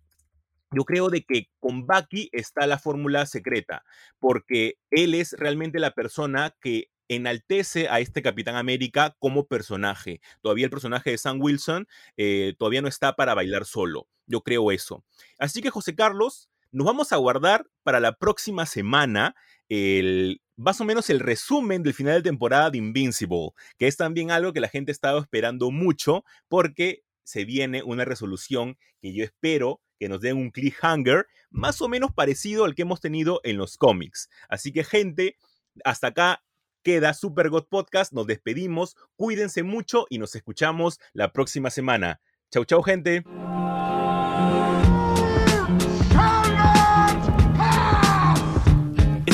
[0.71, 3.83] yo creo de que con Bucky está la fórmula secreta,
[4.19, 10.21] porque él es realmente la persona que enaltece a este Capitán América como personaje.
[10.41, 14.07] Todavía el personaje de Sam Wilson eh, todavía no está para bailar solo.
[14.27, 15.03] Yo creo eso.
[15.37, 19.35] Así que José Carlos, nos vamos a guardar para la próxima semana
[19.67, 24.29] el, más o menos el resumen del final de temporada de Invincible, que es también
[24.29, 29.23] algo que la gente ha estado esperando mucho porque se viene una resolución que yo
[29.23, 33.57] espero que nos den un cliffhanger más o menos parecido al que hemos tenido en
[33.57, 34.29] los cómics.
[34.49, 35.35] Así que gente,
[35.83, 36.43] hasta acá
[36.83, 42.21] queda Super God Podcast, nos despedimos, cuídense mucho y nos escuchamos la próxima semana.
[42.51, 43.23] Chau, chau gente.